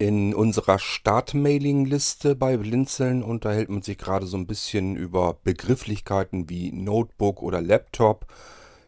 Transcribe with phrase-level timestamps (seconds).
[0.00, 6.72] In unserer Start-Mailing-Liste bei Blinzeln unterhält man sich gerade so ein bisschen über Begrifflichkeiten wie
[6.72, 8.24] Notebook oder Laptop,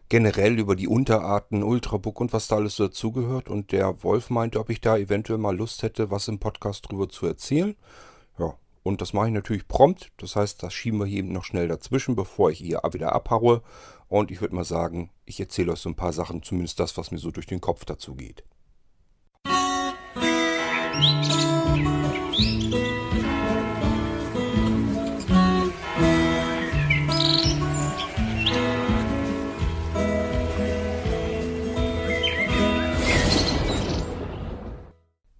[0.09, 3.51] generell über die Unterarten Ultrabook und was da alles so dazugehört.
[3.51, 7.11] Und der Wolf meinte, ob ich da eventuell mal Lust hätte, was im Podcast drüber
[7.11, 7.77] zu erzählen.
[8.39, 10.13] Ja, und das mache ich natürlich prompt.
[10.17, 13.61] Das heißt, das schieben wir hier eben noch schnell dazwischen, bevor ich hier wieder abhaue.
[14.09, 17.11] Und ich würde mal sagen, ich erzähle euch so ein paar Sachen, zumindest das, was
[17.11, 18.45] mir so durch den Kopf dazu geht.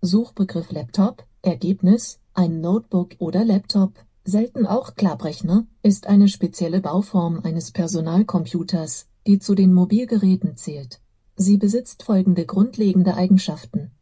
[0.05, 3.93] Suchbegriff Laptop, Ergebnis, ein Notebook oder Laptop,
[4.25, 11.01] selten auch Klapprechner, ist eine spezielle Bauform eines Personalcomputers, die zu den Mobilgeräten zählt.
[11.37, 13.93] Sie besitzt folgende grundlegende Eigenschaften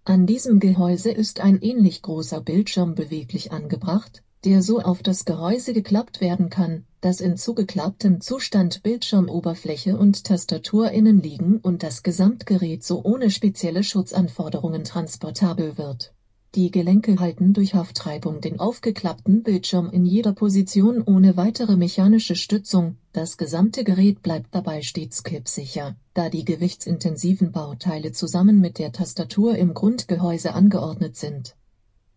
[0.05, 5.73] an diesem Gehäuse ist ein ähnlich großer Bildschirm beweglich angebracht, der so auf das Gehäuse
[5.73, 12.83] geklappt werden kann, dass in zugeklapptem Zustand Bildschirmoberfläche und Tastatur innen liegen und das Gesamtgerät
[12.83, 16.13] so ohne spezielle Schutzanforderungen transportabel wird.
[16.55, 22.97] Die Gelenke halten durch Haftreibung den aufgeklappten Bildschirm in jeder Position ohne weitere mechanische Stützung,
[23.19, 29.57] das gesamte Gerät bleibt dabei stets kippsicher, da die gewichtsintensiven Bauteile zusammen mit der Tastatur
[29.57, 31.57] im Grundgehäuse angeordnet sind.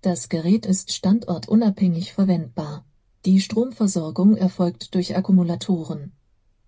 [0.01, 2.85] Das Gerät ist standortunabhängig verwendbar.
[3.25, 6.13] Die Stromversorgung erfolgt durch Akkumulatoren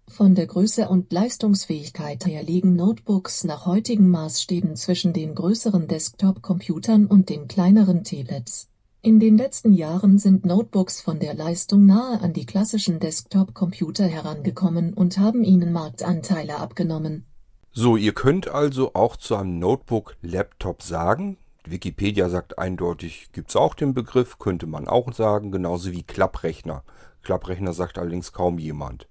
[0.08, 7.06] von der Größe und Leistungsfähigkeit her liegen Notebooks nach heutigen Maßstäben zwischen den größeren Desktop-Computern
[7.06, 8.68] und den kleineren Tablets.
[9.04, 14.94] In den letzten Jahren sind Notebooks von der Leistung nahe an die klassischen Desktop-Computer herangekommen
[14.94, 17.26] und haben ihnen Marktanteile abgenommen.
[17.70, 21.36] So, ihr könnt also auch zu einem Notebook Laptop sagen.
[21.66, 26.82] Wikipedia sagt eindeutig, gibt es auch den Begriff, könnte man auch sagen, genauso wie Klapprechner.
[27.22, 29.06] Klapprechner sagt allerdings kaum jemand.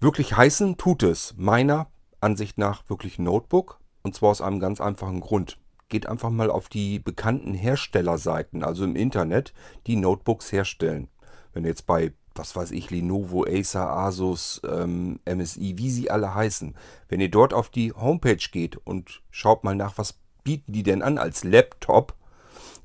[0.00, 1.88] Wirklich heißen tut es meiner
[2.22, 3.80] Ansicht nach wirklich Notebook.
[4.02, 5.58] Und zwar aus einem ganz einfachen Grund.
[5.88, 9.54] Geht einfach mal auf die bekannten Herstellerseiten, also im Internet,
[9.86, 11.08] die Notebooks herstellen.
[11.54, 16.74] Wenn jetzt bei, was weiß ich, Lenovo, Acer, Asus, ähm, MSI, wie sie alle heißen,
[17.08, 21.02] wenn ihr dort auf die Homepage geht und schaut mal nach, was bieten die denn
[21.02, 22.14] an als Laptop,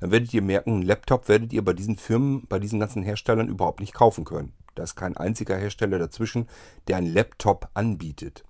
[0.00, 3.80] dann werdet ihr merken, Laptop werdet ihr bei diesen Firmen, bei diesen ganzen Herstellern überhaupt
[3.80, 4.52] nicht kaufen können.
[4.74, 6.48] Da ist kein einziger Hersteller dazwischen,
[6.88, 8.44] der einen Laptop anbietet.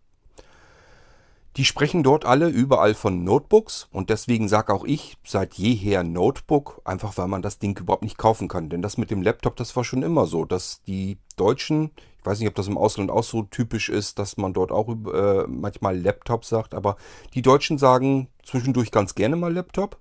[1.57, 6.81] Die sprechen dort alle überall von Notebooks und deswegen sage auch ich seit jeher Notebook,
[6.85, 8.71] einfach weil man das Ding überhaupt nicht kaufen kann.
[8.71, 12.41] Denn das mit dem Laptop, das war schon immer so, dass die Deutschen, ich weiß
[12.41, 15.97] nicht, ob das im Ausland auch so typisch ist, dass man dort auch äh, manchmal
[15.97, 16.97] Laptop sagt, aber
[17.35, 19.97] die Deutschen sagen zwischendurch ganz gerne mal Laptop.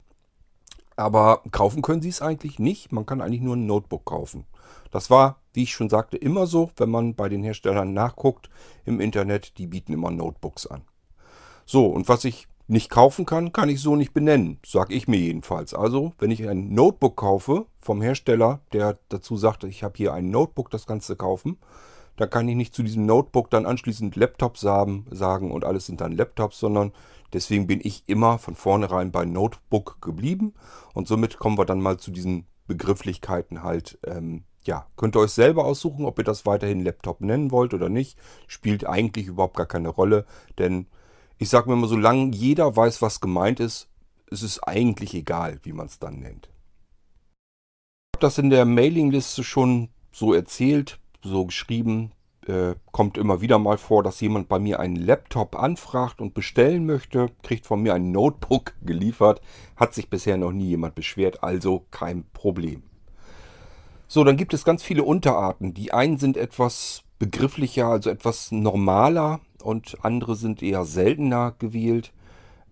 [0.95, 2.91] Aber kaufen können sie es eigentlich nicht.
[2.91, 4.45] Man kann eigentlich nur ein Notebook kaufen.
[4.91, 8.49] Das war, wie ich schon sagte, immer so, wenn man bei den Herstellern nachguckt
[8.85, 10.83] im Internet, die bieten immer Notebooks an.
[11.65, 15.17] So, und was ich nicht kaufen kann, kann ich so nicht benennen, sage ich mir
[15.17, 15.73] jedenfalls.
[15.73, 20.29] Also, wenn ich ein Notebook kaufe vom Hersteller, der dazu sagt, ich habe hier ein
[20.29, 21.57] Notebook, das Ganze kaufen,
[22.15, 26.11] dann kann ich nicht zu diesem Notebook dann anschließend Laptops sagen und alles sind dann
[26.11, 26.93] Laptops, sondern
[27.33, 30.53] deswegen bin ich immer von vornherein bei Notebook geblieben
[30.93, 33.99] und somit kommen wir dann mal zu diesen Begrifflichkeiten halt.
[34.05, 37.89] Ähm, ja, könnt ihr euch selber aussuchen, ob ihr das weiterhin Laptop nennen wollt oder
[37.89, 38.17] nicht.
[38.47, 40.25] Spielt eigentlich überhaupt gar keine Rolle,
[40.57, 40.87] denn
[41.37, 43.89] ich sage mir immer, solange jeder weiß, was gemeint ist,
[44.29, 46.49] ist es eigentlich egal, wie man es dann nennt.
[48.13, 52.11] Ich habe das in der Mailingliste schon so erzählt so geschrieben,
[52.47, 56.85] äh, kommt immer wieder mal vor, dass jemand bei mir einen Laptop anfragt und bestellen
[56.85, 59.41] möchte, kriegt von mir ein Notebook geliefert,
[59.75, 62.83] hat sich bisher noch nie jemand beschwert, also kein Problem.
[64.07, 65.73] So, dann gibt es ganz viele Unterarten.
[65.73, 72.13] Die einen sind etwas begrifflicher, also etwas normaler und andere sind eher seltener gewählt.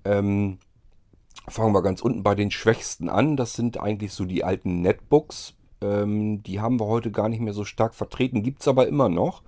[0.06, 0.58] Ähm,
[1.48, 3.38] fangen wir ganz unten bei den Schwächsten an.
[3.38, 5.54] Das sind eigentlich so die alten Netbooks.
[5.82, 9.10] Ähm, die haben wir heute gar nicht mehr so stark vertreten, gibt es aber immer
[9.10, 9.42] noch.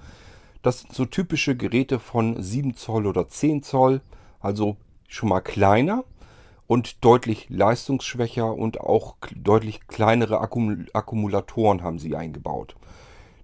[0.61, 4.01] Das sind so typische Geräte von 7 Zoll oder 10 Zoll,
[4.39, 6.03] also schon mal kleiner.
[6.65, 12.75] und deutlich leistungsschwächer und auch deutlich kleinere Akkumulatoren haben sie eingebaut.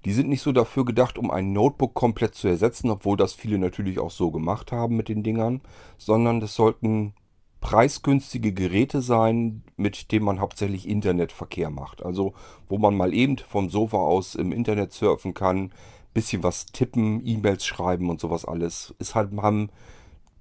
[0.05, 3.57] Die sind nicht so dafür gedacht, um ein Notebook komplett zu ersetzen, obwohl das viele
[3.57, 5.61] natürlich auch so gemacht haben mit den Dingern,
[5.97, 7.13] sondern das sollten
[7.61, 12.03] preisgünstige Geräte sein, mit denen man hauptsächlich Internetverkehr macht.
[12.03, 12.33] Also
[12.69, 15.71] wo man mal eben vom Sofa aus im Internet surfen kann,
[16.13, 18.95] bisschen was tippen, E-Mails schreiben und sowas alles.
[18.99, 19.69] Ist halt, haben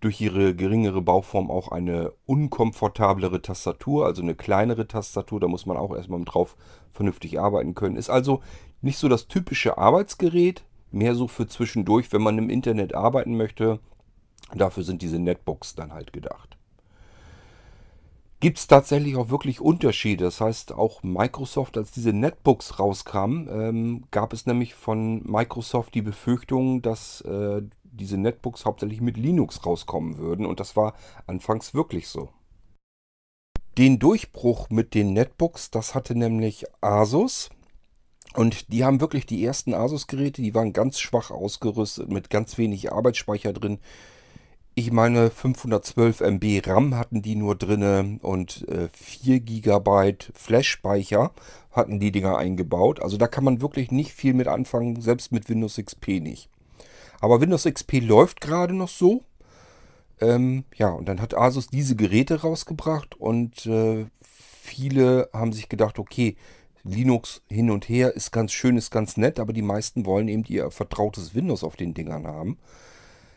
[0.00, 5.40] durch ihre geringere Bauform auch eine unkomfortablere Tastatur, also eine kleinere Tastatur.
[5.40, 6.56] Da muss man auch erstmal drauf
[6.92, 7.96] vernünftig arbeiten können.
[7.96, 8.40] Ist also
[8.80, 13.80] nicht so das typische Arbeitsgerät, mehr so für zwischendurch, wenn man im Internet arbeiten möchte.
[14.54, 16.58] Dafür sind diese Netbooks dann halt gedacht.
[18.40, 20.24] Gibt es tatsächlich auch wirklich Unterschiede?
[20.24, 26.02] Das heißt, auch Microsoft, als diese Netbooks rauskamen, ähm, gab es nämlich von Microsoft die
[26.02, 30.46] Befürchtung, dass äh, diese Netbooks hauptsächlich mit Linux rauskommen würden.
[30.46, 30.94] Und das war
[31.26, 32.28] anfangs wirklich so.
[33.76, 37.50] Den Durchbruch mit den Netbooks, das hatte nämlich Asus.
[38.34, 42.92] Und die haben wirklich die ersten Asus-Geräte, die waren ganz schwach ausgerüstet, mit ganz wenig
[42.92, 43.78] Arbeitsspeicher drin.
[44.74, 51.32] Ich meine, 512 MB RAM hatten die nur drinne und äh, 4 GB Flash-Speicher
[51.72, 53.02] hatten die Dinger eingebaut.
[53.02, 56.48] Also da kann man wirklich nicht viel mit anfangen, selbst mit Windows XP nicht.
[57.20, 59.24] Aber Windows XP läuft gerade noch so.
[60.20, 65.98] Ähm, ja, und dann hat Asus diese Geräte rausgebracht und äh, viele haben sich gedacht,
[65.98, 66.36] okay,
[66.84, 70.44] Linux hin und her ist ganz schön, ist ganz nett, aber die meisten wollen eben
[70.48, 72.58] ihr vertrautes Windows auf den Dingern haben.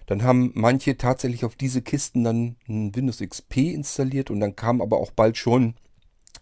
[0.05, 4.81] Dann haben manche tatsächlich auf diese Kisten dann ein Windows XP installiert und dann kamen
[4.81, 5.75] aber auch bald schon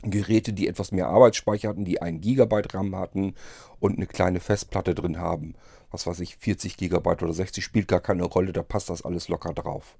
[0.02, 3.36] Geräte, die etwas mehr Arbeitsspeicher hatten, die 1 GB RAM hatten
[3.80, 5.56] und eine kleine Festplatte drin haben.
[5.92, 9.28] Was weiß ich, 40 GB oder 60 spielt gar keine Rolle, da passt das alles
[9.28, 9.98] locker drauf.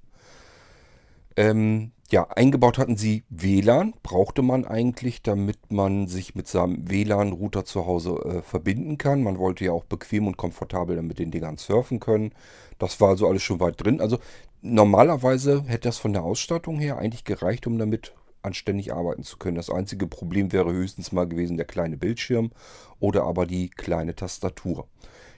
[1.36, 7.66] Ähm, ja, eingebaut hatten sie WLAN, brauchte man eigentlich, damit man sich mit seinem WLAN-Router
[7.66, 9.22] zu Hause äh, verbinden kann.
[9.22, 12.32] Man wollte ja auch bequem und komfortabel damit den Dingern surfen können.
[12.80, 14.02] Das war also alles schon weit drin.
[14.02, 14.18] Also
[14.62, 19.58] normalerweise hätte das von der Ausstattung her eigentlich gereicht, um damit anständig arbeiten zu können.
[19.58, 22.52] Das einzige Problem wäre höchstens mal gewesen der kleine Bildschirm
[23.00, 24.88] oder aber die kleine Tastatur.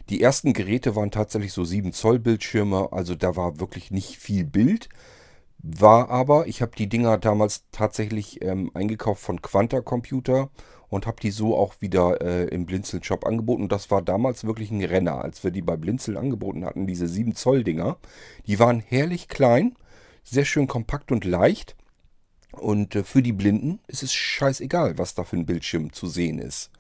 [0.10, 4.46] Die ersten Geräte waren tatsächlich so 7 Zoll Bildschirme, also da war wirklich nicht viel
[4.46, 4.90] Bild.
[5.64, 10.50] War aber, ich habe die Dinger damals tatsächlich ähm, eingekauft von Quanta Computer
[10.90, 13.64] und habe die so auch wieder äh, im Blinzeln Shop angeboten.
[13.64, 17.08] Und das war damals wirklich ein Renner, als wir die bei Blinzeln angeboten hatten, diese
[17.08, 17.98] 7 Zoll Dinger.
[18.48, 19.76] Die waren herrlich klein,
[20.24, 21.76] sehr schön kompakt und leicht.
[22.52, 26.40] Und äh, für die Blinden ist es scheißegal, was da für ein Bildschirm zu sehen
[26.40, 26.72] ist.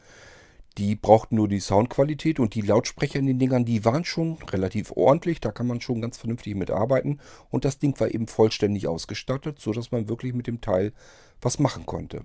[0.77, 4.91] Die brauchten nur die Soundqualität und die Lautsprecher in den Dingern, die waren schon relativ
[4.95, 5.41] ordentlich.
[5.41, 7.19] Da kann man schon ganz vernünftig mit arbeiten.
[7.49, 10.93] Und das Ding war eben vollständig ausgestattet, sodass man wirklich mit dem Teil
[11.41, 12.23] was machen konnte.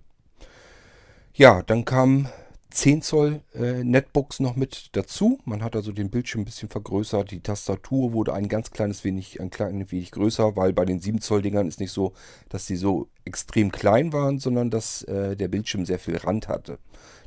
[1.34, 2.28] Ja, dann kam
[2.70, 5.38] 10 Zoll äh, Netbooks noch mit dazu.
[5.44, 7.31] Man hat also den Bildschirm ein bisschen vergrößert.
[7.31, 11.20] Die Tastatur wurde ein ganz kleines wenig, ein kleines wenig größer, weil bei den 7
[11.20, 12.12] Zoll Dingern ist nicht so,
[12.48, 16.78] dass die so extrem klein waren, sondern dass äh, der Bildschirm sehr viel Rand hatte.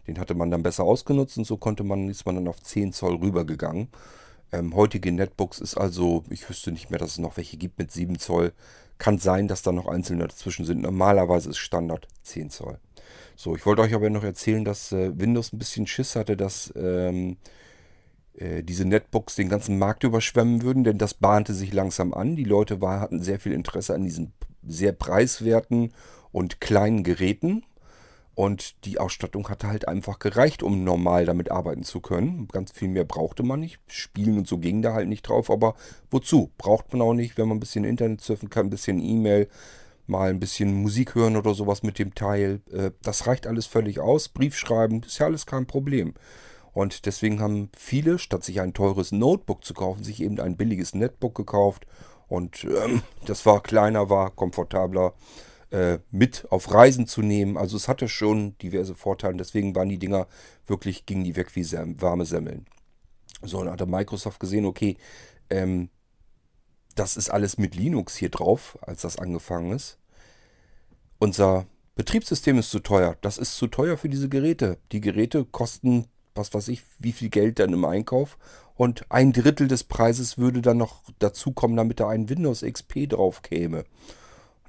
[0.08, 2.94] Den hatte man dann besser ausgenutzt und so konnte man, ist man dann auf 10
[2.94, 3.90] Zoll rübergegangen.
[4.52, 7.92] Ähm, heutige Netbooks ist also, ich wüsste nicht mehr, dass es noch welche gibt mit
[7.92, 8.54] 7 Zoll.
[8.98, 10.82] Kann sein, dass da noch einzelne dazwischen sind.
[10.82, 12.80] Normalerweise ist Standard 10 Zoll.
[13.36, 16.74] So, ich wollte euch aber noch erzählen, dass äh, Windows ein bisschen Schiss hatte, dass
[16.76, 17.38] ähm,
[18.40, 22.36] äh, diese Netbooks den ganzen Markt überschwemmen würden, denn das bahnte sich langsam an.
[22.36, 24.34] Die Leute war, hatten sehr viel Interesse an diesen
[24.66, 25.94] sehr preiswerten
[26.32, 27.64] und kleinen Geräten.
[28.40, 32.48] Und die Ausstattung hatte halt einfach gereicht, um normal damit arbeiten zu können.
[32.48, 33.82] Ganz viel mehr brauchte man nicht.
[33.88, 35.52] Spielen und so ging da halt nicht drauf.
[35.52, 35.76] Aber
[36.10, 36.50] wozu?
[36.58, 39.50] Braucht man auch nicht, wenn man ein bisschen Internet surfen kann, ein bisschen E-Mail,
[40.08, 42.62] mal ein bisschen Musik hören oder sowas mit dem Teil.
[42.72, 44.30] Äh, das reicht alles völlig aus.
[44.30, 46.14] Brief schreiben, ist ja alles kein Problem.
[46.72, 50.96] Und deswegen haben viele, statt sich ein teures Notebook zu kaufen, sich eben ein billiges
[50.96, 51.88] Netbook gekauft.
[52.30, 55.14] Und ähm, das war kleiner, war komfortabler
[55.72, 57.58] äh, mit auf Reisen zu nehmen.
[57.58, 59.38] Also es hatte schon diverse Vorteile.
[59.38, 60.28] Deswegen waren die Dinger
[60.66, 62.66] wirklich, gingen die weg wie Sem warme Semmeln.
[63.42, 64.98] So, dann hat Microsoft gesehen, okay,
[65.50, 65.90] ähm,
[66.96, 69.98] das ist alles mit Linux hier drauf, als das angefangen ist.
[71.20, 73.18] Unser Betriebssystem ist zu teuer.
[73.22, 74.78] Das ist zu teuer für diese Geräte.
[74.92, 78.38] Die Geräte kosten, was weiß ich, wie viel Geld dann im Einkauf.
[78.76, 83.42] Und ein Drittel des Preises würde dann noch dazukommen, damit da ein Windows XP drauf
[83.42, 83.84] käme.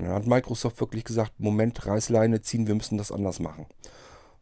[0.01, 3.67] Und dann hat Microsoft wirklich gesagt, Moment, Reißleine ziehen, wir müssen das anders machen.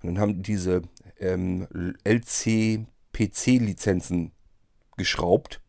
[0.01, 0.83] Und dann haben diese
[1.19, 1.67] ähm,
[2.05, 4.31] LC-PC-Lizenzen
[4.97, 5.61] geschraubt.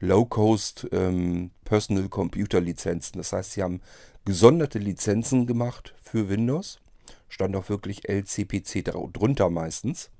[0.00, 3.18] Low-Cost ähm, Personal Computer Lizenzen.
[3.18, 3.82] Das heißt, sie haben
[4.24, 6.80] gesonderte Lizenzen gemacht für Windows.
[7.28, 10.10] Stand auch wirklich LCPC drunter meistens.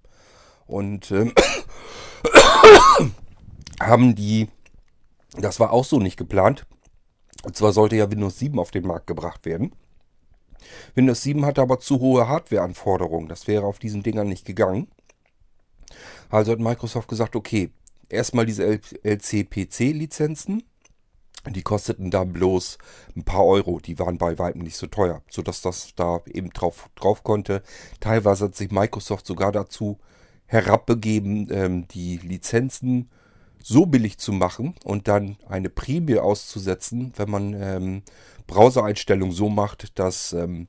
[0.66, 1.32] Und ähm,
[3.80, 4.50] haben die,
[5.38, 6.66] das war auch so nicht geplant.
[7.42, 9.72] Und zwar sollte ja Windows 7 auf den Markt gebracht werden.
[10.94, 13.28] Windows 7 hatte aber zu hohe Hardwareanforderungen.
[13.28, 14.88] Das wäre auf diesen Dingern nicht gegangen.
[16.30, 17.70] Also hat Microsoft gesagt, okay,
[18.08, 20.62] erstmal diese LCPC-Lizenzen.
[21.50, 22.78] Die kosteten da bloß
[23.16, 23.80] ein paar Euro.
[23.80, 27.62] Die waren bei weitem nicht so teuer, sodass das da eben drauf, drauf konnte.
[27.98, 29.98] Teilweise hat sich Microsoft sogar dazu
[30.46, 33.10] herabbegeben, ähm, die Lizenzen
[33.64, 38.02] so billig zu machen und dann eine Prämie auszusetzen, wenn man ähm,
[38.46, 40.68] Browser-Einstellungen so macht, dass ähm,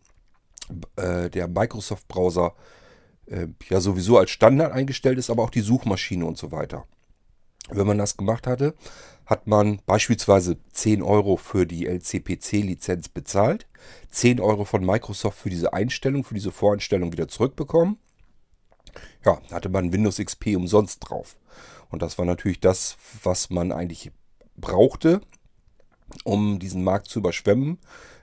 [0.96, 2.54] äh, der Microsoft-Browser
[3.28, 6.86] äh, ja sowieso als Standard eingestellt ist, aber auch die Suchmaschine und so weiter.
[7.70, 8.76] Wenn man das gemacht hatte,
[9.26, 13.68] hat man beispielsweise 10 Euro für die LCPC-Lizenz bezahlt,
[14.12, 17.98] 10 Euro von Microsoft für diese Einstellung, für diese Voreinstellung wieder zurückbekommen.
[19.26, 21.38] Ja, hatte man Windows XP umsonst drauf.
[21.90, 24.12] Und das war natürlich das, was man eigentlich
[24.56, 25.22] brauchte,
[26.24, 27.78] um diesen Markt zu überschwemmen,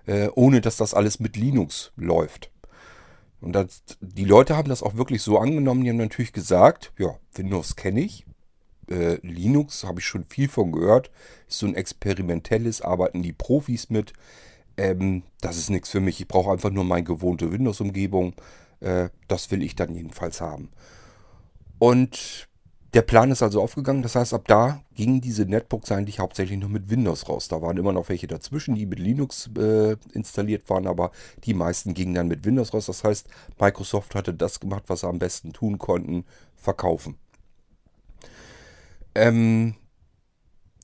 [0.06, 2.50] äh, ohne dass das alles mit Linux läuft.
[3.40, 7.16] Und das, die Leute haben das auch wirklich so angenommen, die haben natürlich gesagt, ja,
[7.34, 8.26] Windows kenne ich,
[8.90, 11.10] äh, Linux habe ich schon viel von gehört,
[11.48, 14.12] ist so ein experimentelles, arbeiten die Profis mit.
[14.76, 18.34] Ähm, das ist nichts für mich, ich brauche einfach nur meine gewohnte Windows-Umgebung.
[18.80, 20.70] Äh, das will ich dann jedenfalls haben.
[21.78, 22.48] Und
[22.92, 26.70] der Plan ist also aufgegangen, das heißt, ab da gingen diese Netbooks eigentlich hauptsächlich nur
[26.70, 27.46] mit Windows raus.
[27.46, 31.12] Da waren immer noch welche dazwischen, die mit Linux äh, installiert waren, aber
[31.44, 32.86] die meisten gingen dann mit Windows raus.
[32.86, 33.28] Das heißt,
[33.60, 36.24] Microsoft hatte das gemacht, was sie am besten tun konnten,
[36.56, 37.16] verkaufen.
[39.14, 39.74] Ähm,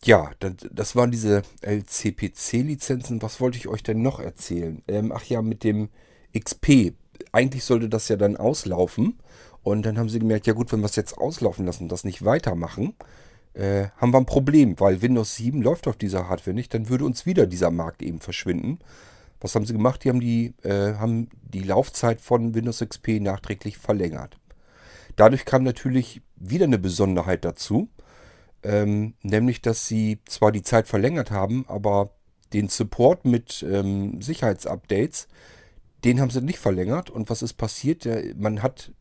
[0.05, 3.21] ja, das, waren diese LCPC-Lizenzen.
[3.23, 4.83] Was wollte ich euch denn noch erzählen?
[4.87, 5.89] Ähm, ach ja, mit dem
[6.39, 6.95] XP.
[7.33, 9.19] Eigentlich sollte das ja dann auslaufen.
[9.63, 12.05] Und dann haben sie gemerkt, ja gut, wenn wir es jetzt auslaufen lassen und das
[12.05, 12.95] nicht weitermachen,
[13.55, 17.05] äh, haben wir ein Problem, weil Windows 7 läuft auf dieser Hardware nicht, dann würde
[17.05, 18.79] uns wieder dieser Markt eben verschwinden.
[19.41, 20.05] Was haben sie gemacht?
[20.05, 24.39] Die haben die, äh, haben die Laufzeit von Windows XP nachträglich verlängert.
[25.17, 27.89] Dadurch kam natürlich wieder eine Besonderheit dazu,
[28.63, 32.11] ähm, nämlich dass sie zwar die Zeit verlängert haben, aber
[32.53, 35.29] den Support mit ähm, Sicherheitsupdates,
[36.05, 37.11] den haben sie nicht verlängert.
[37.11, 38.07] Und was ist passiert?
[38.37, 38.93] Man hat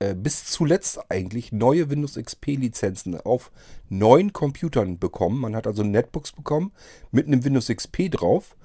[0.00, 3.52] äh, bis zuletzt eigentlich neue Windows XP Lizenzen auf
[3.90, 5.38] neuen Computern bekommen.
[5.38, 6.72] Man hat also Netbooks bekommen
[7.10, 8.56] mit einem Windows XP drauf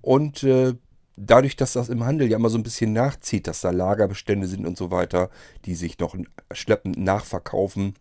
[0.00, 0.74] und äh,
[1.16, 4.66] dadurch, dass das im Handel ja immer so ein bisschen nachzieht, dass da Lagerbestände sind
[4.66, 5.30] und so weiter,
[5.64, 6.14] die sich noch
[6.52, 7.94] schleppend nachverkaufen,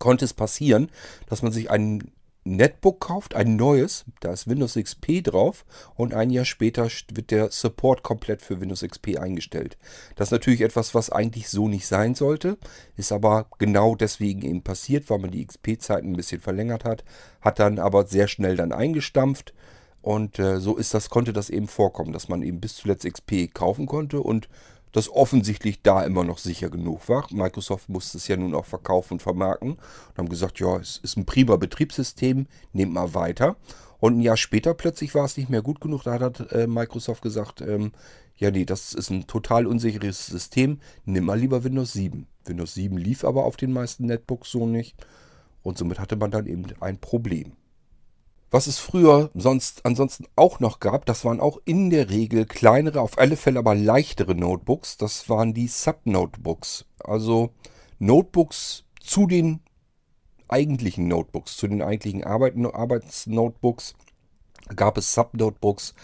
[0.00, 0.90] konnte es passieren,
[1.28, 2.10] dass man sich einen
[2.56, 5.64] Netbook kauft, ein neues, da ist Windows XP drauf
[5.94, 9.78] und ein Jahr später wird der Support komplett für Windows XP eingestellt.
[10.16, 12.58] Das ist natürlich etwas, was eigentlich so nicht sein sollte,
[12.96, 17.04] ist aber genau deswegen eben passiert, weil man die XP-Zeiten ein bisschen verlängert hat,
[17.40, 19.54] hat dann aber sehr schnell dann eingestampft
[20.00, 23.52] und äh, so ist das, konnte das eben vorkommen, dass man eben bis zuletzt XP
[23.52, 24.48] kaufen konnte und
[24.92, 27.26] das offensichtlich da immer noch sicher genug war.
[27.30, 31.16] Microsoft musste es ja nun auch verkaufen und vermarkten und haben gesagt, ja, es ist
[31.16, 33.56] ein prima Betriebssystem, nehmt mal weiter.
[34.00, 36.04] Und ein Jahr später plötzlich war es nicht mehr gut genug.
[36.04, 37.92] Da hat äh, Microsoft gesagt, ähm,
[38.36, 42.26] ja nee, das ist ein total unsicheres System, nimm mal lieber Windows 7.
[42.44, 44.96] Windows 7 lief aber auf den meisten Netbooks so nicht
[45.62, 47.52] und somit hatte man dann eben ein Problem.
[48.50, 53.02] Was es früher sonst ansonsten auch noch gab, das waren auch in der Regel kleinere,
[53.02, 54.96] auf alle Fälle aber leichtere Notebooks.
[54.96, 56.86] Das waren die Sub-Notebooks.
[56.98, 57.50] Also
[57.98, 59.60] Notebooks zu den
[60.48, 63.94] eigentlichen Notebooks, zu den eigentlichen Arbeitsnotebooks
[64.74, 65.94] gab es Sub-Notebooks,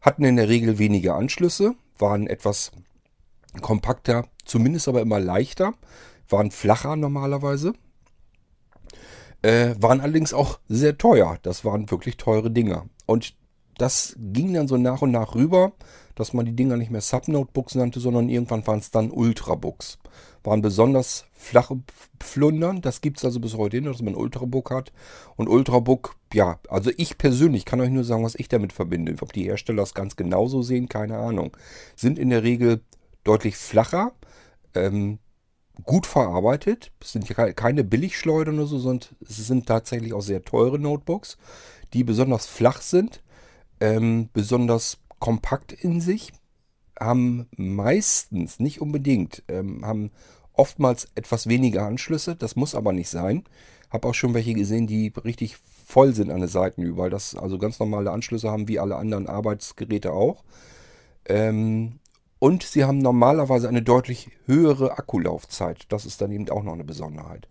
[0.00, 2.72] hatten in der Regel weniger Anschlüsse, waren etwas
[3.60, 5.74] kompakter, zumindest aber immer leichter,
[6.28, 7.72] waren flacher normalerweise
[9.44, 11.38] äh, waren allerdings auch sehr teuer.
[11.42, 12.86] Das waren wirklich teure Dinger.
[13.04, 13.34] Und
[13.76, 15.72] das ging dann so nach und nach rüber,
[16.14, 19.98] dass man die Dinger nicht mehr Subnotebooks nannte, sondern irgendwann waren es dann Ultrabooks.
[20.44, 21.78] Waren besonders flache
[22.20, 22.80] Pflundern.
[22.80, 24.92] Das gibt es also bis heute hin, dass man Ultrabook hat.
[25.36, 29.14] Und Ultrabook, ja, also ich persönlich kann euch nur sagen, was ich damit verbinde.
[29.20, 31.54] Ob die Hersteller es ganz genauso sehen, keine Ahnung.
[31.96, 32.80] Sind in der Regel
[33.24, 34.12] deutlich flacher.
[34.74, 35.18] Ähm,
[35.82, 36.92] gut verarbeitet.
[37.00, 41.36] Es sind keine Billigschleudern oder so, sondern es sind tatsächlich auch sehr teure Notebooks,
[41.92, 43.22] die besonders flach sind,
[43.80, 46.32] ähm, besonders kompakt in sich,
[46.98, 50.10] haben meistens, nicht unbedingt, ähm, haben
[50.52, 53.44] oftmals etwas weniger Anschlüsse, das muss aber nicht sein,
[53.90, 57.10] Habe auch schon welche gesehen, die richtig voll sind an den Seiten überall.
[57.10, 60.42] Das also ganz normale Anschlüsse haben wie alle anderen Arbeitsgeräte auch.
[61.26, 62.00] Ähm,
[62.38, 65.86] und sie haben normalerweise eine deutlich höhere Akkulaufzeit.
[65.88, 67.48] Das ist dann eben auch noch eine Besonderheit.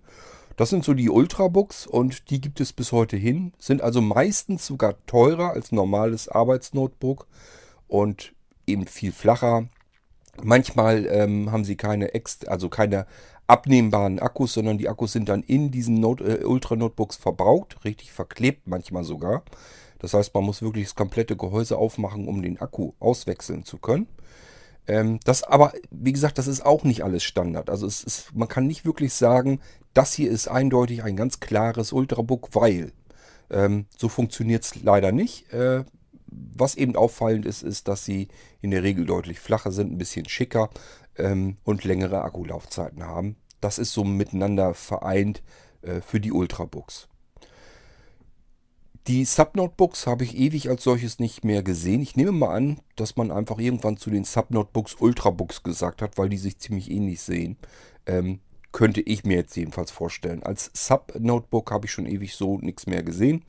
[0.55, 3.53] Das sind so die Ultrabooks und die gibt es bis heute hin.
[3.57, 7.27] Sind also meistens sogar teurer als normales Arbeitsnotebook
[7.87, 8.33] und
[8.67, 9.67] eben viel flacher.
[10.41, 13.07] Manchmal ähm, haben sie keine, Ex also keine
[13.47, 18.67] abnehmbaren Akkus, sondern die Akkus sind dann in diesen Note äh, Ultra-Notebooks verbraucht, richtig verklebt
[18.67, 19.43] manchmal sogar.
[19.99, 24.07] Das heißt, man muss wirklich das komplette Gehäuse aufmachen, um den Akku auswechseln zu können.
[24.87, 27.69] Ähm, das aber, wie gesagt, das ist auch nicht alles Standard.
[27.69, 29.59] Also es ist, man kann nicht wirklich sagen,
[29.93, 32.91] das hier ist eindeutig ein ganz klares Ultrabook, weil
[33.49, 35.51] ähm, so funktioniert es leider nicht.
[35.53, 35.85] Äh,
[36.27, 38.27] was eben auffallend ist, ist, dass sie
[38.61, 40.69] in der Regel deutlich flacher sind, ein bisschen schicker
[41.17, 43.35] ähm, und längere Akkulaufzeiten haben.
[43.61, 45.43] Das ist so miteinander vereint
[45.81, 47.07] äh, für die Ultrabooks.
[49.07, 52.01] Die Subnotebooks habe ich ewig als solches nicht mehr gesehen.
[52.01, 56.29] Ich nehme mal an, dass man einfach irgendwann zu den Subnotebooks Ultrabooks gesagt hat, weil
[56.29, 57.57] die sich ziemlich ähnlich sehen.
[58.05, 58.39] Ähm,
[58.71, 60.43] könnte ich mir jetzt jedenfalls vorstellen.
[60.43, 63.43] Als Subnotebook habe ich schon ewig so nichts mehr gesehen.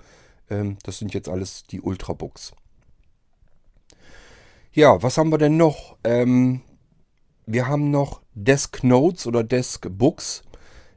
[0.51, 2.53] Ähm, das sind jetzt alles die Ultrabooks.
[4.73, 5.97] Ja, was haben wir denn noch?
[6.05, 6.63] Ähm,
[7.47, 10.43] wir haben noch Desk Notes oder Desk Books.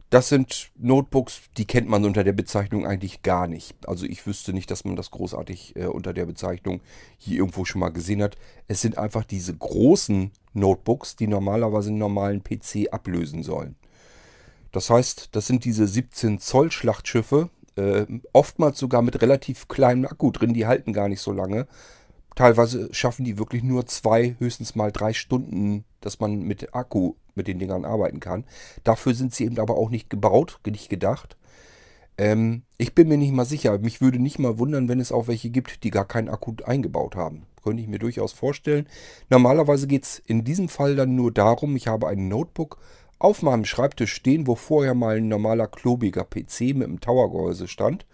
[0.09, 3.75] Das sind Notebooks, die kennt man unter der Bezeichnung eigentlich gar nicht.
[3.85, 6.79] Also ich wüsste nicht, dass man das großartig äh, unter der Bezeichnung
[7.17, 8.37] hier irgendwo schon mal gesehen hat.
[8.69, 13.75] Es sind einfach diese großen Notebooks, die normalerweise einen normalen PC ablösen sollen.
[14.71, 20.31] Das heißt, das sind diese 17 Zoll Schlachtschiffe, äh, oftmals sogar mit relativ kleinem Akku
[20.31, 21.67] drin, die halten gar nicht so lange.
[22.35, 27.47] Teilweise schaffen die wirklich nur zwei, höchstens mal drei Stunden, dass man mit Akku mit
[27.47, 28.43] den Dingern arbeiten kann.
[28.83, 31.37] Dafür sind sie eben aber auch nicht gebaut, nicht gedacht.
[32.17, 33.77] Ähm, ich bin mir nicht mal sicher.
[33.79, 37.15] Mich würde nicht mal wundern, wenn es auch welche gibt, die gar keinen Akku eingebaut
[37.15, 37.45] haben.
[37.63, 38.87] Könnte ich mir durchaus vorstellen.
[39.29, 42.77] Normalerweise geht es in diesem Fall dann nur darum, ich habe ein Notebook
[43.19, 48.05] auf meinem Schreibtisch stehen, wo vorher mal ein normaler klobiger PC mit einem Towergehäuse stand.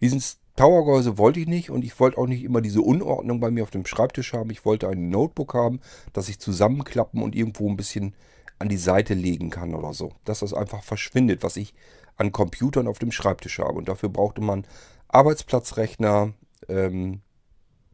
[0.00, 3.62] Dieses Towergehäuse wollte ich nicht und ich wollte auch nicht immer diese Unordnung bei mir
[3.62, 4.50] auf dem Schreibtisch haben.
[4.50, 5.80] Ich wollte ein Notebook haben,
[6.14, 8.14] das ich zusammenklappen und irgendwo ein bisschen
[8.58, 10.12] an die Seite legen kann oder so.
[10.24, 11.74] Dass das einfach verschwindet, was ich
[12.16, 13.74] an Computern auf dem Schreibtisch habe.
[13.74, 14.66] Und dafür brauchte man
[15.08, 16.32] Arbeitsplatzrechner,
[16.68, 17.20] ähm,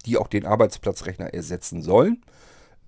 [0.06, 2.24] die auch den Arbeitsplatzrechner ersetzen sollen,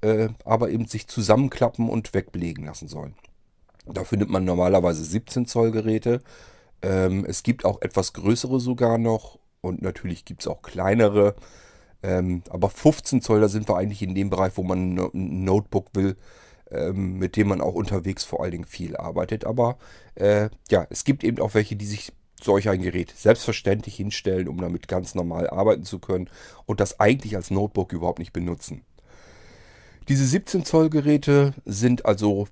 [0.00, 3.14] äh, aber eben sich zusammenklappen und weglegen lassen sollen.
[3.86, 6.22] Dafür nimmt man normalerweise 17 Zoll Geräte.
[6.82, 11.34] Ähm, es gibt auch etwas größere sogar noch und natürlich gibt es auch kleinere.
[12.02, 15.88] Ähm, aber 15 Zoll, da sind wir eigentlich in dem Bereich, wo man ein Notebook
[15.94, 16.16] will,
[16.70, 19.44] ähm, mit dem man auch unterwegs vor allen Dingen viel arbeitet.
[19.44, 19.78] Aber
[20.14, 24.58] äh, ja, es gibt eben auch welche, die sich solch ein Gerät selbstverständlich hinstellen, um
[24.58, 26.28] damit ganz normal arbeiten zu können
[26.66, 28.82] und das eigentlich als Notebook überhaupt nicht benutzen.
[30.08, 32.46] Diese 17 Zoll Geräte sind also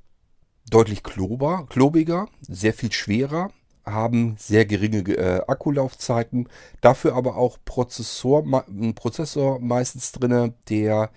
[0.71, 3.51] deutlich klober, klobiger, sehr viel schwerer
[3.85, 6.49] haben sehr geringe äh, Akkulaufzeiten,
[6.81, 11.11] dafür aber auch Prozessor, ein Prozessor meistens drin, der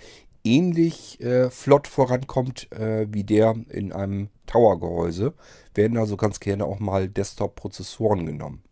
[0.46, 5.34] ähnlich äh, flott vorankommt äh, wie der in einem Tower-Gehäuse.
[5.74, 8.64] Werden also ganz gerne auch mal Desktop-Prozessoren genommen.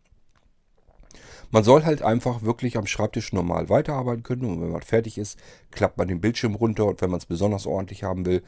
[1.52, 5.38] Man soll halt einfach wirklich am Schreibtisch normal weiterarbeiten können und wenn man fertig ist,
[5.70, 8.42] klappt man den Bildschirm runter und wenn man es besonders ordentlich haben will,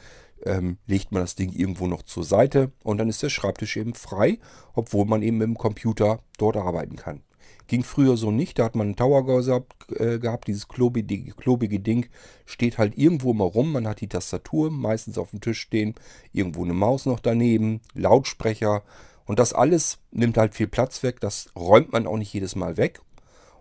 [0.43, 3.93] ähm, legt man das Ding irgendwo noch zur Seite und dann ist der Schreibtisch eben
[3.93, 4.39] frei,
[4.73, 7.21] obwohl man eben mit dem Computer dort arbeiten kann.
[7.67, 12.07] Ging früher so nicht, da hat man einen Towergehäuse äh, gehabt, dieses klobige, klobige Ding
[12.45, 15.95] steht halt irgendwo mal rum, man hat die Tastatur meistens auf dem Tisch stehen,
[16.31, 18.83] irgendwo eine Maus noch daneben, Lautsprecher.
[19.25, 22.77] Und das alles nimmt halt viel Platz weg, das räumt man auch nicht jedes Mal
[22.77, 23.01] weg.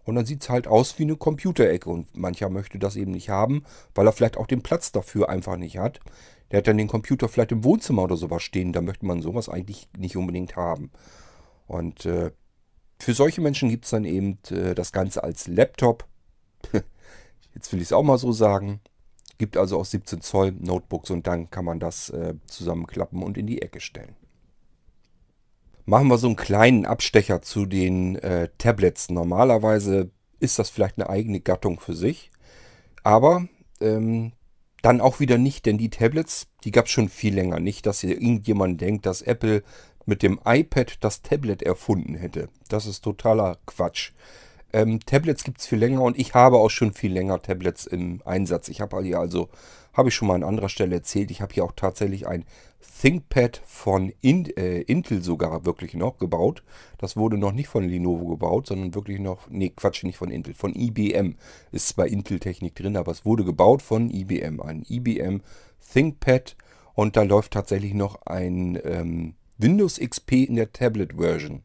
[0.05, 1.88] Und dann sieht es halt aus wie eine Computerecke.
[1.88, 3.64] Und mancher möchte das eben nicht haben,
[3.95, 6.01] weil er vielleicht auch den Platz dafür einfach nicht hat.
[6.51, 8.73] Der hat dann den Computer vielleicht im Wohnzimmer oder sowas stehen.
[8.73, 10.90] Da möchte man sowas eigentlich nicht unbedingt haben.
[11.67, 12.33] Und äh,
[12.99, 16.07] für solche Menschen gibt es dann eben äh, das Ganze als Laptop.
[17.55, 18.81] Jetzt will ich es auch mal so sagen.
[19.39, 23.47] Gibt also auch 17 Zoll Notebooks und dann kann man das äh, zusammenklappen und in
[23.47, 24.17] die Ecke stellen.
[25.87, 29.11] Machen wir so einen kleinen Abstecher zu den äh, Tablets.
[29.11, 32.31] Normalerweise ist das vielleicht eine eigene Gattung für sich.
[33.03, 33.49] Aber
[33.81, 34.33] ähm,
[34.83, 37.59] dann auch wieder nicht, denn die Tablets, die gab es schon viel länger.
[37.59, 39.63] Nicht, dass hier irgendjemand denkt, dass Apple
[40.07, 42.49] mit dem iPad das Tablet erfunden hätte.
[42.69, 44.12] Das ist totaler Quatsch.
[44.73, 48.21] Ähm, Tablets gibt es viel länger und ich habe auch schon viel länger Tablets im
[48.25, 48.69] Einsatz.
[48.69, 49.49] Ich habe hier also,
[49.93, 52.45] habe ich schon mal an anderer Stelle erzählt, ich habe hier auch tatsächlich ein
[53.01, 56.64] ThinkPad von In, äh, Intel sogar wirklich noch gebaut.
[56.99, 60.55] Das wurde noch nicht von Lenovo gebaut, sondern wirklich noch, nee, Quatsch, nicht von Intel,
[60.55, 61.37] von IBM.
[61.71, 64.61] Ist zwar Intel-Technik drin, aber es wurde gebaut von IBM.
[64.61, 65.43] Ein IBM
[65.93, 66.57] ThinkPad
[66.95, 71.62] und da läuft tatsächlich noch ein ähm, Windows XP in der Tablet-Version.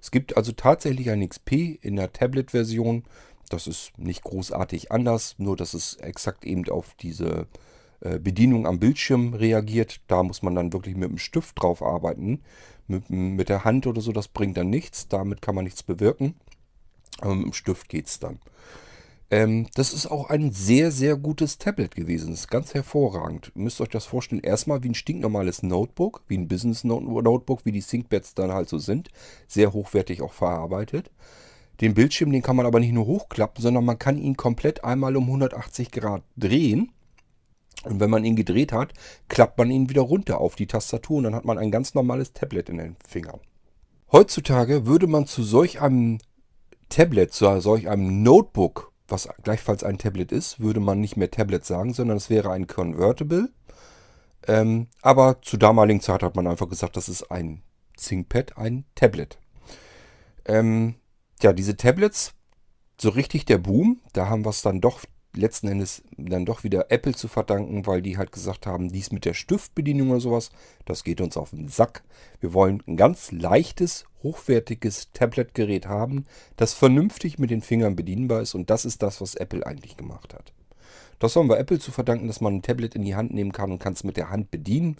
[0.00, 3.04] Es gibt also tatsächlich ein XP in der Tablet-Version.
[3.48, 7.46] Das ist nicht großartig anders, nur dass es exakt eben auf diese
[8.00, 10.00] äh, Bedienung am Bildschirm reagiert.
[10.06, 12.42] Da muss man dann wirklich mit dem Stift drauf arbeiten.
[12.88, 15.08] Mit, mit der Hand oder so, das bringt dann nichts.
[15.08, 16.34] Damit kann man nichts bewirken.
[17.20, 18.38] Aber mit dem Stift geht es dann.
[19.30, 22.30] Ähm, das ist auch ein sehr, sehr gutes Tablet gewesen.
[22.30, 23.50] Das ist ganz hervorragend.
[23.54, 27.72] Ihr müsst euch das vorstellen, erstmal wie ein stinknormales Notebook, wie ein Business Notebook, wie
[27.72, 29.08] die ThinkPads dann halt so sind.
[29.48, 31.10] Sehr hochwertig auch verarbeitet.
[31.80, 35.16] Den Bildschirm, den kann man aber nicht nur hochklappen, sondern man kann ihn komplett einmal
[35.16, 36.92] um 180 Grad drehen.
[37.84, 38.94] Und wenn man ihn gedreht hat,
[39.28, 42.32] klappt man ihn wieder runter auf die Tastatur und dann hat man ein ganz normales
[42.32, 43.40] Tablet in den Fingern.
[44.10, 46.18] Heutzutage würde man zu solch einem
[46.88, 51.64] Tablet, zu solch einem Notebook, was gleichfalls ein Tablet ist, würde man nicht mehr Tablet
[51.64, 53.50] sagen, sondern es wäre ein Convertible.
[54.46, 57.62] Ähm, aber zur damaligen Zeit hat man einfach gesagt, das ist ein
[57.96, 59.38] ThinkPad, ein Tablet.
[60.44, 60.96] Ähm,
[61.42, 62.32] ja, diese Tablets,
[63.00, 65.00] so richtig der Boom, da haben wir es dann doch
[65.36, 69.24] letzten Endes dann doch wieder Apple zu verdanken, weil die halt gesagt haben, dies mit
[69.24, 70.50] der Stiftbedienung oder sowas,
[70.84, 72.02] das geht uns auf den Sack.
[72.40, 76.24] Wir wollen ein ganz leichtes, hochwertiges Tablet-Gerät haben,
[76.56, 80.34] das vernünftig mit den Fingern bedienbar ist und das ist das, was Apple eigentlich gemacht
[80.34, 80.52] hat.
[81.18, 83.70] Das haben wir Apple zu verdanken, dass man ein Tablet in die Hand nehmen kann
[83.72, 84.96] und kann es mit der Hand bedienen.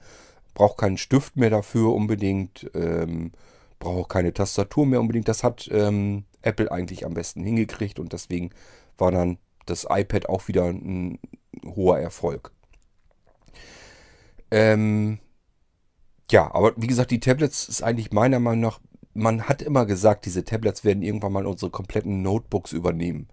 [0.55, 3.33] Braucht keinen Stift mehr dafür unbedingt, ähm,
[3.79, 5.29] braucht keine Tastatur mehr unbedingt.
[5.29, 8.51] Das hat ähm, Apple eigentlich am besten hingekriegt und deswegen
[8.97, 11.19] war dann das iPad auch wieder ein
[11.65, 12.53] hoher Erfolg.
[14.51, 15.19] Ähm,
[16.31, 18.81] ja, aber wie gesagt, die Tablets ist eigentlich meiner Meinung nach,
[19.15, 23.29] man hat immer gesagt, diese Tablets werden irgendwann mal unsere kompletten Notebooks übernehmen.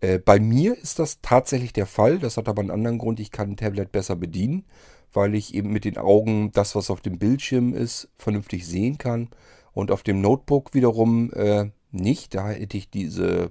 [0.00, 2.18] Äh, bei mir ist das tatsächlich der Fall.
[2.18, 3.20] Das hat aber einen anderen Grund.
[3.20, 4.64] Ich kann ein Tablet besser bedienen,
[5.12, 9.28] weil ich eben mit den Augen das, was auf dem Bildschirm ist, vernünftig sehen kann.
[9.72, 12.34] Und auf dem Notebook wiederum äh, nicht.
[12.34, 13.50] Da hätte ich diese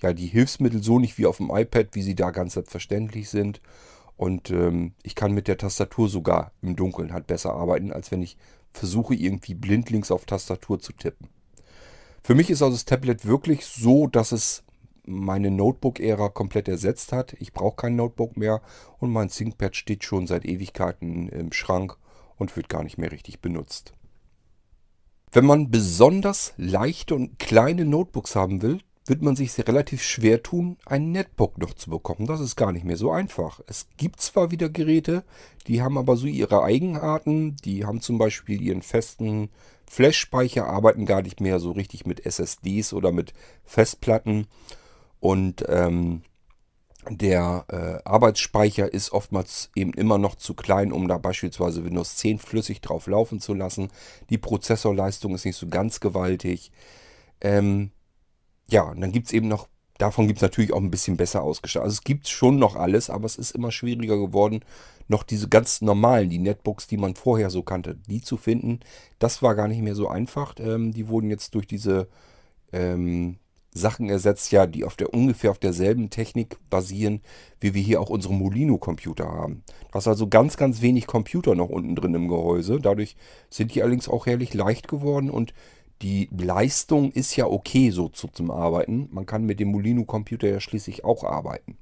[0.00, 3.60] ja, die Hilfsmittel so nicht wie auf dem iPad, wie sie da ganz selbstverständlich sind.
[4.16, 8.22] Und ähm, ich kann mit der Tastatur sogar im Dunkeln halt besser arbeiten, als wenn
[8.22, 8.36] ich
[8.72, 11.28] versuche, irgendwie blindlings auf Tastatur zu tippen.
[12.22, 14.64] Für mich ist also das Tablet wirklich so, dass es
[15.06, 17.34] meine Notebook-Ära komplett ersetzt hat.
[17.34, 18.62] Ich brauche kein Notebook mehr
[18.98, 21.96] und mein ThinkPad steht schon seit Ewigkeiten im Schrank
[22.36, 23.92] und wird gar nicht mehr richtig benutzt.
[25.32, 30.78] Wenn man besonders leichte und kleine Notebooks haben will, wird man sich relativ schwer tun,
[30.86, 32.26] ein Netbook noch zu bekommen.
[32.26, 33.60] Das ist gar nicht mehr so einfach.
[33.66, 35.24] Es gibt zwar wieder Geräte,
[35.66, 37.56] die haben aber so ihre Eigenarten.
[37.64, 39.50] Die haben zum Beispiel ihren festen
[39.86, 44.46] Flash-Speicher, arbeiten gar nicht mehr so richtig mit SSDs oder mit Festplatten.
[45.20, 46.22] Und ähm,
[47.10, 52.38] der äh, Arbeitsspeicher ist oftmals eben immer noch zu klein, um da beispielsweise Windows 10
[52.38, 53.88] flüssig drauf laufen zu lassen.
[54.30, 56.72] Die Prozessorleistung ist nicht so ganz gewaltig.
[57.42, 57.90] Ähm,
[58.68, 61.42] ja, und dann gibt es eben noch, davon gibt es natürlich auch ein bisschen besser
[61.42, 61.84] ausgestattet.
[61.84, 64.60] Also es gibt schon noch alles, aber es ist immer schwieriger geworden,
[65.08, 68.80] noch diese ganz normalen, die Netbooks, die man vorher so kannte, die zu finden.
[69.18, 70.54] Das war gar nicht mehr so einfach.
[70.58, 72.08] Ähm, die wurden jetzt durch diese
[72.72, 73.36] ähm,
[73.74, 77.20] Sachen ersetzt, ja, die auf der ungefähr auf derselben Technik basieren,
[77.60, 79.64] wie wir hier auch unsere Molino-Computer haben.
[79.92, 82.78] Da ist also ganz, ganz wenig Computer noch unten drin im Gehäuse.
[82.80, 83.16] Dadurch
[83.50, 85.52] sind die allerdings auch herrlich leicht geworden und
[86.02, 89.08] die Leistung ist ja okay so zu, zum Arbeiten.
[89.12, 91.78] Man kann mit dem Molino-Computer ja schließlich auch arbeiten.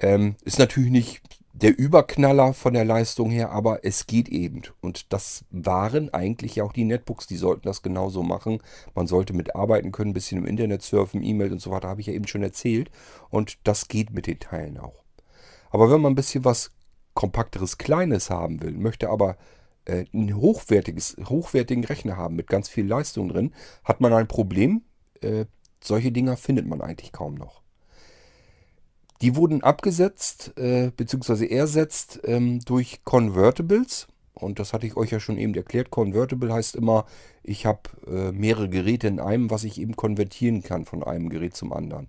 [0.00, 4.62] Ähm, ist natürlich nicht der Überknaller von der Leistung her, aber es geht eben.
[4.80, 8.60] Und das waren eigentlich ja auch die Netbooks, die sollten das genauso machen.
[8.94, 12.06] Man sollte mitarbeiten können, ein bisschen im Internet surfen, E-Mail und so weiter, habe ich
[12.06, 12.90] ja eben schon erzählt.
[13.30, 15.02] Und das geht mit den Teilen auch.
[15.70, 16.70] Aber wenn man ein bisschen was
[17.14, 19.36] kompakteres, kleines haben will, möchte aber
[19.88, 23.52] äh, ein hochwertiges, hochwertigen Rechner haben mit ganz viel Leistung drin,
[23.84, 24.82] hat man ein Problem.
[25.20, 25.46] Äh,
[25.82, 27.62] solche Dinger findet man eigentlich kaum noch.
[29.20, 31.46] Die wurden abgesetzt äh, bzw.
[31.46, 34.06] ersetzt ähm, durch Convertibles.
[34.34, 35.90] Und das hatte ich euch ja schon eben erklärt.
[35.90, 37.06] Convertible heißt immer,
[37.42, 41.56] ich habe äh, mehrere Geräte in einem, was ich eben konvertieren kann von einem Gerät
[41.56, 42.08] zum anderen.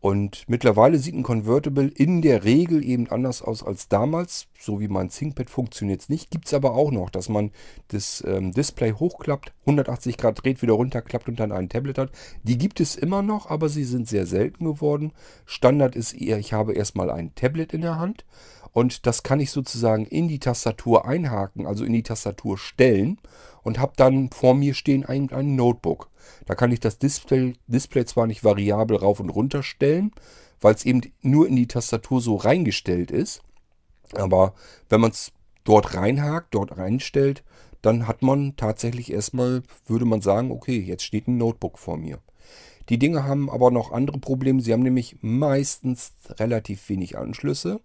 [0.00, 4.46] Und mittlerweile sieht ein Convertible in der Regel eben anders aus als damals.
[4.58, 6.30] So wie mein ThinkPad funktioniert es nicht.
[6.30, 7.50] Gibt es aber auch noch, dass man
[7.88, 12.12] das ähm, Display hochklappt, 180 Grad dreht, wieder runterklappt und dann ein Tablet hat.
[12.44, 15.12] Die gibt es immer noch, aber sie sind sehr selten geworden.
[15.46, 18.24] Standard ist eher, ich habe erstmal ein Tablet in der Hand
[18.72, 23.18] und das kann ich sozusagen in die Tastatur einhaken, also in die Tastatur stellen
[23.62, 26.08] und habe dann vor mir stehen ein, ein Notebook.
[26.46, 30.12] Da kann ich das Display, Display zwar nicht variabel rauf und runter stellen,
[30.60, 33.42] weil es eben nur in die Tastatur so reingestellt ist.
[34.14, 34.54] Aber
[34.88, 35.32] wenn man es
[35.64, 37.44] dort reinhakt, dort reinstellt,
[37.82, 42.18] dann hat man tatsächlich erstmal, würde man sagen, okay, jetzt steht ein Notebook vor mir.
[42.88, 44.62] Die Dinge haben aber noch andere Probleme.
[44.62, 47.80] Sie haben nämlich meistens relativ wenig Anschlüsse.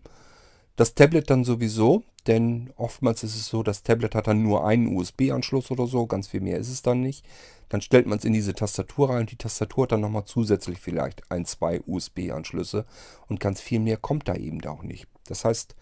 [0.75, 4.95] Das Tablet dann sowieso, denn oftmals ist es so, das Tablet hat dann nur einen
[4.95, 7.23] USB-Anschluss oder so, ganz viel mehr ist es dann nicht.
[7.69, 10.79] Dann stellt man es in diese Tastatur rein und die Tastatur hat dann nochmal zusätzlich
[10.79, 12.85] vielleicht ein, zwei USB-Anschlüsse
[13.27, 15.07] und ganz viel mehr kommt da eben auch nicht.
[15.27, 15.75] Das heißt,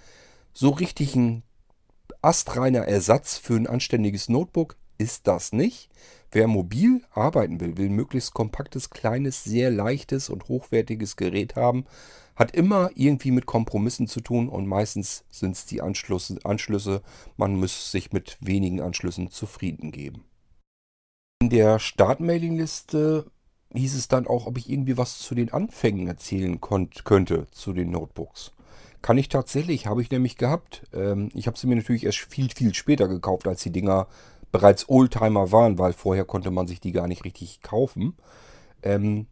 [0.53, 1.43] so richtig ein
[2.21, 5.89] astreiner Ersatz für ein anständiges Notebook ist das nicht.
[6.31, 11.85] Wer mobil arbeiten will, will möglichst kompaktes, kleines, sehr leichtes und hochwertiges Gerät haben,
[12.35, 17.01] hat immer irgendwie mit Kompromissen zu tun und meistens sind es die Anschlüsse, Anschlüsse.
[17.35, 20.23] Man muss sich mit wenigen Anschlüssen zufrieden geben.
[21.41, 23.29] In der Startmailingliste
[23.73, 27.91] hieß es dann auch, ob ich irgendwie was zu den Anfängen erzählen könnte, zu den
[27.91, 28.53] Notebooks.
[29.01, 30.83] Kann ich tatsächlich, habe ich nämlich gehabt.
[30.93, 34.07] Ähm, ich habe sie mir natürlich erst viel, viel später gekauft, als die Dinger
[34.51, 38.15] bereits Oldtimer waren, weil vorher konnte man sich die gar nicht richtig kaufen.
[38.83, 39.27] Ähm,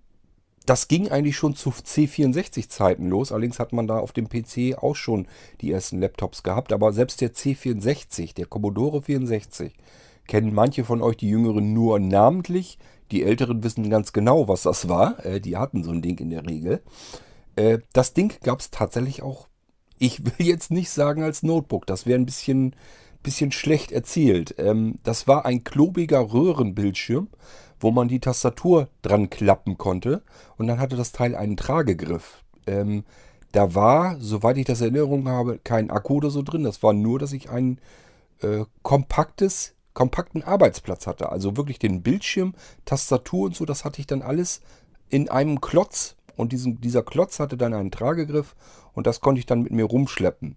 [0.66, 3.32] das ging eigentlich schon zu C64-Zeiten los.
[3.32, 5.28] Allerdings hat man da auf dem PC auch schon
[5.62, 6.72] die ersten Laptops gehabt.
[6.72, 9.74] Aber selbst der C64, der Commodore 64,
[10.28, 12.78] kennen manche von euch, die Jüngeren, nur namentlich.
[13.12, 15.26] Die Älteren wissen ganz genau, was das war.
[15.26, 16.84] Äh, die hatten so ein Ding in der Regel.
[17.56, 19.48] Äh, das Ding gab es tatsächlich auch,
[19.98, 21.88] ich will jetzt nicht sagen als Notebook.
[21.88, 22.76] Das wäre ein bisschen,
[23.24, 24.56] bisschen schlecht erzählt.
[24.58, 27.28] Ähm, das war ein klobiger Röhrenbildschirm,
[27.80, 30.24] wo man die Tastatur dran klappen konnte.
[30.58, 32.44] Und dann hatte das Teil einen Tragegriff.
[32.68, 33.04] Ähm,
[33.52, 36.64] da war, soweit ich das in Erinnerung habe, kein Akku oder so drin.
[36.64, 37.80] Das war nur, dass ich ein
[38.42, 41.30] äh, kompaktes kompakten Arbeitsplatz hatte.
[41.30, 42.54] Also wirklich den Bildschirm,
[42.86, 44.62] Tastatur und so, das hatte ich dann alles
[45.10, 46.16] in einem Klotz.
[46.38, 48.56] Und diesen, dieser Klotz hatte dann einen Tragegriff
[48.94, 50.56] und das konnte ich dann mit mir rumschleppen.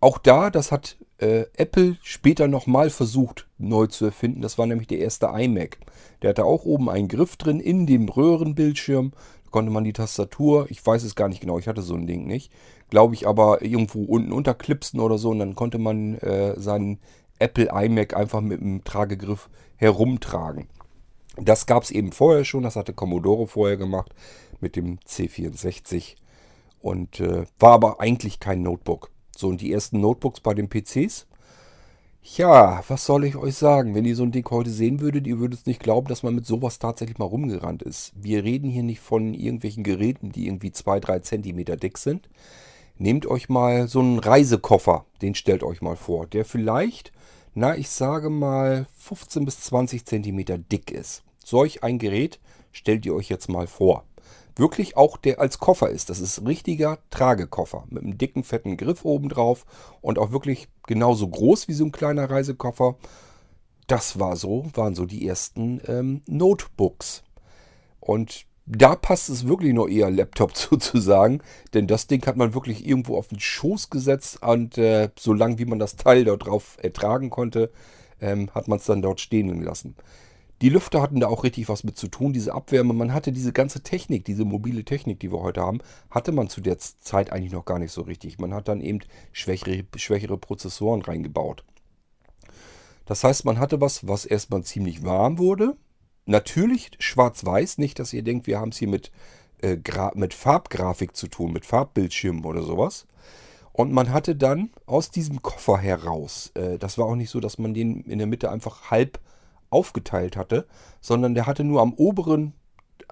[0.00, 4.42] Auch da, das hat äh, Apple später nochmal versucht neu zu erfinden.
[4.42, 5.78] Das war nämlich der erste iMac.
[6.20, 9.12] Der hatte auch oben einen Griff drin in dem Röhrenbildschirm.
[9.44, 12.06] Da konnte man die Tastatur, ich weiß es gar nicht genau, ich hatte so ein
[12.06, 12.50] Ding nicht,
[12.90, 16.98] glaube ich aber irgendwo unten unterklipsen oder so und dann konnte man äh, seinen
[17.38, 20.68] Apple iMac einfach mit dem Tragegriff herumtragen.
[21.36, 24.12] Das gab es eben vorher schon, das hatte Commodore vorher gemacht
[24.60, 26.16] mit dem C64
[26.80, 29.10] und äh, war aber eigentlich kein Notebook.
[29.42, 31.26] So, und die ersten Notebooks bei den PCs?
[32.36, 33.92] Ja, was soll ich euch sagen?
[33.96, 36.36] Wenn ihr so ein Ding heute sehen würdet, ihr würdet es nicht glauben, dass man
[36.36, 38.12] mit sowas tatsächlich mal rumgerannt ist.
[38.14, 42.28] Wir reden hier nicht von irgendwelchen Geräten, die irgendwie 2-3 Zentimeter dick sind.
[42.98, 47.10] Nehmt euch mal so einen Reisekoffer, den stellt euch mal vor, der vielleicht
[47.54, 51.24] na, ich sage mal 15 bis 20 Zentimeter dick ist.
[51.44, 52.38] Solch ein Gerät
[52.70, 54.04] stellt ihr euch jetzt mal vor.
[54.56, 56.10] Wirklich auch der als Koffer ist.
[56.10, 59.64] Das ist richtiger Tragekoffer mit einem dicken, fetten Griff oben drauf
[60.00, 62.96] und auch wirklich genauso groß wie so ein kleiner Reisekoffer.
[63.86, 67.22] Das war so, waren so die ersten ähm, Notebooks.
[68.00, 71.40] Und da passt es wirklich nur eher Laptop sozusagen,
[71.74, 75.58] denn das Ding hat man wirklich irgendwo auf den Schoß gesetzt und äh, so lang
[75.58, 77.70] wie man das Teil dort drauf ertragen konnte,
[78.20, 79.96] ähm, hat man es dann dort stehen lassen.
[80.62, 82.92] Die Lüfter hatten da auch richtig was mit zu tun, diese Abwärme.
[82.92, 86.60] Man hatte diese ganze Technik, diese mobile Technik, die wir heute haben, hatte man zu
[86.60, 88.38] der Zeit eigentlich noch gar nicht so richtig.
[88.38, 89.00] Man hat dann eben
[89.32, 91.64] schwächere, schwächere Prozessoren reingebaut.
[93.06, 95.76] Das heißt, man hatte was, was erstmal ziemlich warm wurde,
[96.26, 99.10] natürlich schwarz-weiß, nicht, dass ihr denkt, wir haben es hier mit,
[99.62, 99.78] äh,
[100.14, 103.08] mit Farbgrafik zu tun, mit Farbbildschirmen oder sowas.
[103.72, 107.58] Und man hatte dann aus diesem Koffer heraus, äh, das war auch nicht so, dass
[107.58, 109.18] man den in der Mitte einfach halb
[109.72, 110.66] aufgeteilt hatte,
[111.00, 112.54] sondern der hatte nur am oberen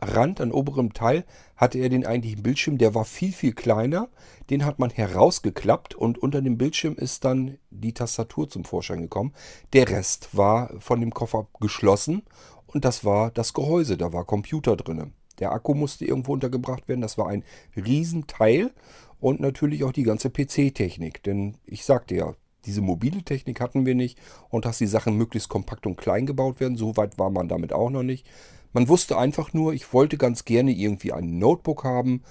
[0.02, 1.24] Rand, am oberen Teil,
[1.56, 4.08] hatte er den eigentlichen Bildschirm, der war viel, viel kleiner.
[4.48, 9.34] Den hat man herausgeklappt und unter dem Bildschirm ist dann die Tastatur zum Vorschein gekommen.
[9.72, 12.22] Der Rest war von dem Koffer geschlossen
[12.66, 15.12] und das war das Gehäuse, da war Computer drin.
[15.38, 17.44] Der Akku musste irgendwo untergebracht werden, das war ein
[17.76, 18.72] Riesenteil
[19.20, 21.22] und natürlich auch die ganze PC-Technik.
[21.22, 22.34] Denn ich sagte ja,
[22.66, 24.18] diese mobile Technik hatten wir nicht
[24.48, 27.72] und dass die Sachen möglichst kompakt und klein gebaut werden, so weit war man damit
[27.72, 28.26] auch noch nicht.
[28.72, 32.22] Man wusste einfach nur, ich wollte ganz gerne irgendwie ein Notebook haben,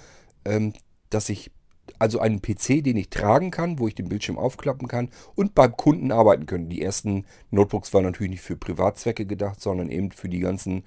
[0.44, 0.72] ähm,
[1.10, 1.50] dass ich
[1.98, 5.76] also einen PC, den ich tragen kann, wo ich den Bildschirm aufklappen kann und beim
[5.76, 6.68] Kunden arbeiten können.
[6.68, 10.84] Die ersten Notebooks waren natürlich nicht für Privatzwecke gedacht, sondern eben für die ganzen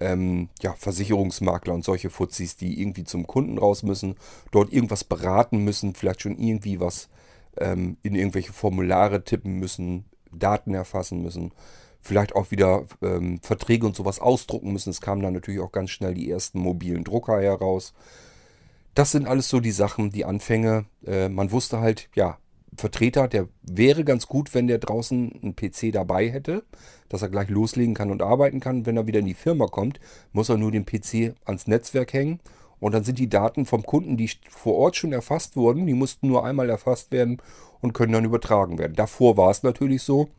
[0.00, 4.16] ähm, ja, Versicherungsmakler und solche Fuzis, die irgendwie zum Kunden raus müssen,
[4.50, 7.08] dort irgendwas beraten müssen, vielleicht schon irgendwie was
[7.58, 11.52] ähm, in irgendwelche Formulare tippen müssen, Daten erfassen müssen,
[12.00, 14.90] vielleicht auch wieder ähm, Verträge und sowas ausdrucken müssen.
[14.90, 17.94] Es kamen dann natürlich auch ganz schnell die ersten mobilen Drucker heraus.
[18.94, 20.86] Das sind alles so die Sachen, die Anfänge.
[21.06, 22.38] Äh, man wusste halt, ja,
[22.76, 26.64] Vertreter, der wäre ganz gut, wenn der draußen einen PC dabei hätte,
[27.08, 28.86] dass er gleich loslegen kann und arbeiten kann.
[28.86, 30.00] Wenn er wieder in die Firma kommt,
[30.32, 32.40] muss er nur den PC ans Netzwerk hängen
[32.82, 36.26] und dann sind die Daten vom Kunden, die vor Ort schon erfasst wurden, die mussten
[36.26, 37.40] nur einmal erfasst werden
[37.80, 38.94] und können dann übertragen werden.
[38.96, 40.30] Davor war es natürlich so,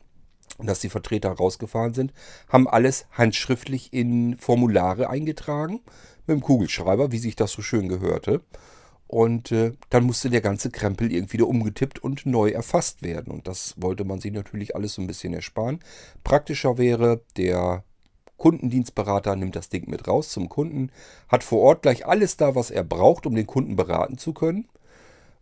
[0.60, 2.12] dass die Vertreter rausgefahren sind,
[2.50, 5.80] haben alles handschriftlich in Formulare eingetragen
[6.28, 8.42] mit dem Kugelschreiber, wie sich das so schön gehörte.
[9.08, 13.32] Und äh, dann musste der ganze Krempel irgendwie wieder umgetippt und neu erfasst werden.
[13.32, 15.80] Und das wollte man sich natürlich alles so ein bisschen ersparen.
[16.26, 17.86] Praktischer wäre, der
[18.44, 20.92] Kundendienstberater nimmt das Ding mit raus zum Kunden,
[21.30, 24.68] hat vor Ort gleich alles da, was er braucht, um den Kunden beraten zu können.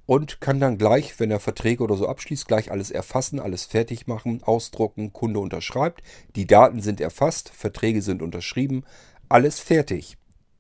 [0.06, 4.06] Und kann dann gleich, wenn er Verträge oder so abschließt, gleich alles erfassen, alles fertig
[4.06, 6.04] machen, ausdrucken, Kunde unterschreibt.
[6.36, 8.84] Die Daten sind erfasst, Verträge sind unterschrieben,
[9.30, 10.18] alles fertig.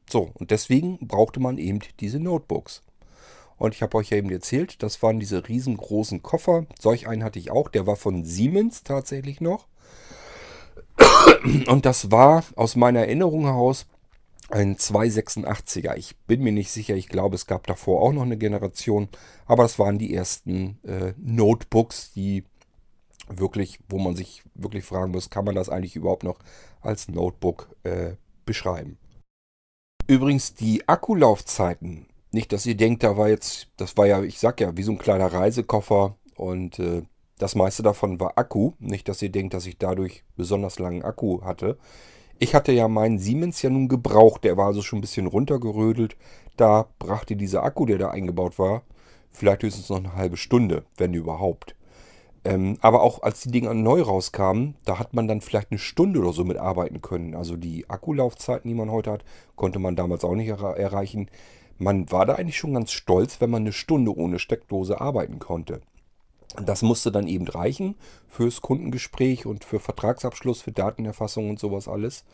[0.09, 2.81] So, und deswegen brauchte man eben diese Notebooks.
[3.57, 6.65] Und ich habe euch ja eben erzählt, das waren diese riesengroßen Koffer.
[6.79, 9.67] Solch einen hatte ich auch, der war von Siemens tatsächlich noch.
[11.67, 13.85] Und das war aus meiner Erinnerung heraus
[14.49, 15.95] ein 286er.
[15.95, 19.09] Ich bin mir nicht sicher, ich glaube, es gab davor auch noch eine Generation,
[19.45, 22.43] aber das waren die ersten äh, Notebooks, die
[23.29, 26.39] wirklich, wo man sich wirklich fragen muss, kann man das eigentlich überhaupt noch
[26.81, 28.15] als Notebook äh,
[28.45, 28.97] beschreiben?
[30.07, 32.07] Übrigens die Akkulaufzeiten.
[32.31, 34.91] Nicht, dass ihr denkt, da war jetzt, das war ja, ich sag ja, wie so
[34.91, 37.03] ein kleiner Reisekoffer und äh,
[37.41, 38.73] das meiste davon war Akku.
[38.79, 41.77] Nicht, dass ihr denkt, dass ich dadurch besonders langen Akku hatte.
[42.37, 46.15] Ich hatte ja meinen Siemens ja nun gebraucht, der war also schon ein bisschen runtergerödelt.
[46.55, 48.83] Da brachte dieser Akku, der da eingebaut war,
[49.31, 51.75] vielleicht höchstens noch eine halbe Stunde, wenn überhaupt.
[52.43, 56.19] Ähm, aber auch als die Dinger neu rauskamen, da hat man dann vielleicht eine Stunde
[56.19, 57.33] oder so mitarbeiten können.
[57.33, 59.25] Also die Akkulaufzeiten, die man heute hat,
[59.55, 61.27] konnte man damals auch nicht er erreichen.
[61.79, 65.81] Man war da eigentlich schon ganz stolz, wenn man eine Stunde ohne Steckdose arbeiten konnte.
[66.65, 67.95] Das musste dann eben reichen
[68.27, 72.25] fürs Kundengespräch und für Vertragsabschluss, für Datenerfassung und sowas alles.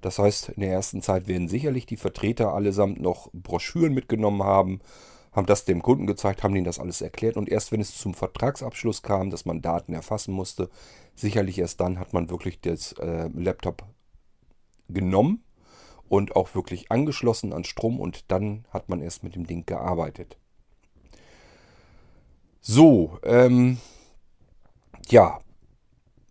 [0.00, 4.80] Das heißt, in der ersten Zeit werden sicherlich die Vertreter allesamt noch Broschüren mitgenommen haben
[5.32, 8.14] haben das dem Kunden gezeigt, haben ihnen das alles erklärt und erst wenn es zum
[8.14, 10.68] Vertragsabschluss kam, dass man Daten erfassen musste,
[11.14, 13.84] sicherlich erst dann hat man wirklich das äh, Laptop
[14.88, 15.44] genommen
[16.08, 20.38] und auch wirklich angeschlossen an Strom und dann hat man erst mit dem Ding gearbeitet.
[22.70, 23.78] So, ähm,
[25.08, 25.38] ja,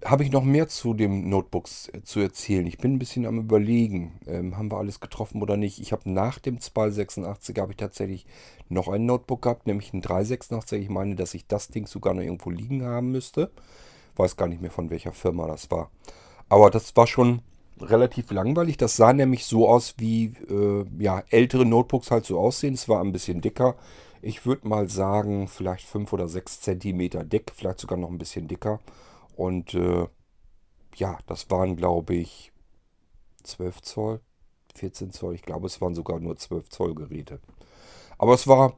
[0.06, 2.68] habe ich noch mehr zu dem Notebooks äh, zu erzählen.
[2.68, 5.80] Ich bin ein bisschen am überlegen, ähm, haben wir alles getroffen oder nicht.
[5.80, 8.28] Ich habe nach dem 286 habe ich tatsächlich
[8.70, 10.80] noch ein Notebook gehabt, nämlich ein 386.
[10.80, 13.50] Ich meine, dass ich das Ding sogar noch irgendwo liegen haben müsste.
[14.16, 15.90] Weiß gar nicht mehr von welcher Firma das war.
[16.50, 17.42] Aber das war schon
[17.82, 18.78] relativ langweilig.
[18.78, 22.76] Das sah nämlich so aus, wie äh, ja, ältere Notebooks halt so aussehen.
[22.76, 23.76] Es war ein bisschen dicker.
[24.28, 28.50] Ich würde mal sagen, vielleicht 5 oder 6 Zentimeter dick, vielleicht sogar noch ein bisschen
[28.50, 28.82] dicker.
[29.38, 30.06] Und äh,
[30.96, 32.52] ja, das waren, glaube ich,
[33.44, 34.20] 12 Zoll,
[34.76, 35.34] 14 Zoll.
[35.34, 37.40] Ich glaube, es waren sogar nur 12 Zoll Geräte.
[38.18, 38.74] Aber es war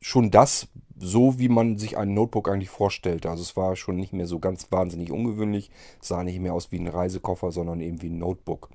[0.00, 3.30] schon das, so wie man sich ein Notebook eigentlich vorstellte.
[3.30, 5.72] Also es war schon nicht mehr so ganz wahnsinnig ungewöhnlich.
[6.00, 8.70] Es sah nicht mehr aus wie ein Reisekoffer, sondern eben wie ein Notebook.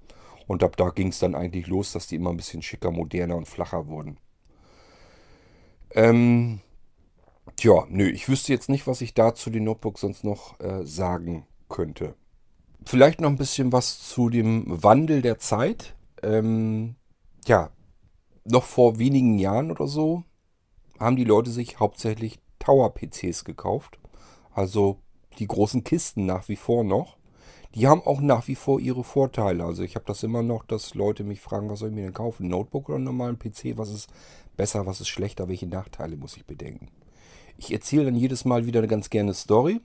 [0.48, 3.38] Und ab da ging es dann eigentlich los, dass die immer ein bisschen schicker, moderner
[3.38, 4.20] und flacher wurden.
[5.92, 6.62] Ähm,
[7.58, 10.86] Tja, nö, ich wüsste jetzt nicht, was ich da zu den Notebooks sonst noch äh,
[10.86, 12.14] sagen könnte.
[12.86, 15.96] Vielleicht noch ein bisschen was zu dem Wandel der Zeit.
[16.22, 16.96] Ähm,
[17.48, 17.72] ja,
[18.46, 20.24] noch vor wenigen Jahren oder so
[21.00, 23.98] haben die Leute sich hauptsächlich Tower-PCs gekauft.
[24.54, 25.00] Also
[25.40, 27.18] die großen Kisten nach wie vor noch.
[27.74, 29.64] Die haben auch nach wie vor ihre Vorteile.
[29.64, 32.14] Also ich habe das immer noch, dass Leute mich fragen, was soll ich mir denn
[32.14, 32.48] kaufen?
[32.48, 33.78] Notebook oder einen normalen PC?
[33.78, 34.10] Was ist
[34.58, 35.48] besser, was ist schlechter?
[35.48, 36.90] Welche Nachteile muss ich bedenken?
[37.58, 39.80] Ich erzähle dann jedes Mal wieder eine ganz gerne Story.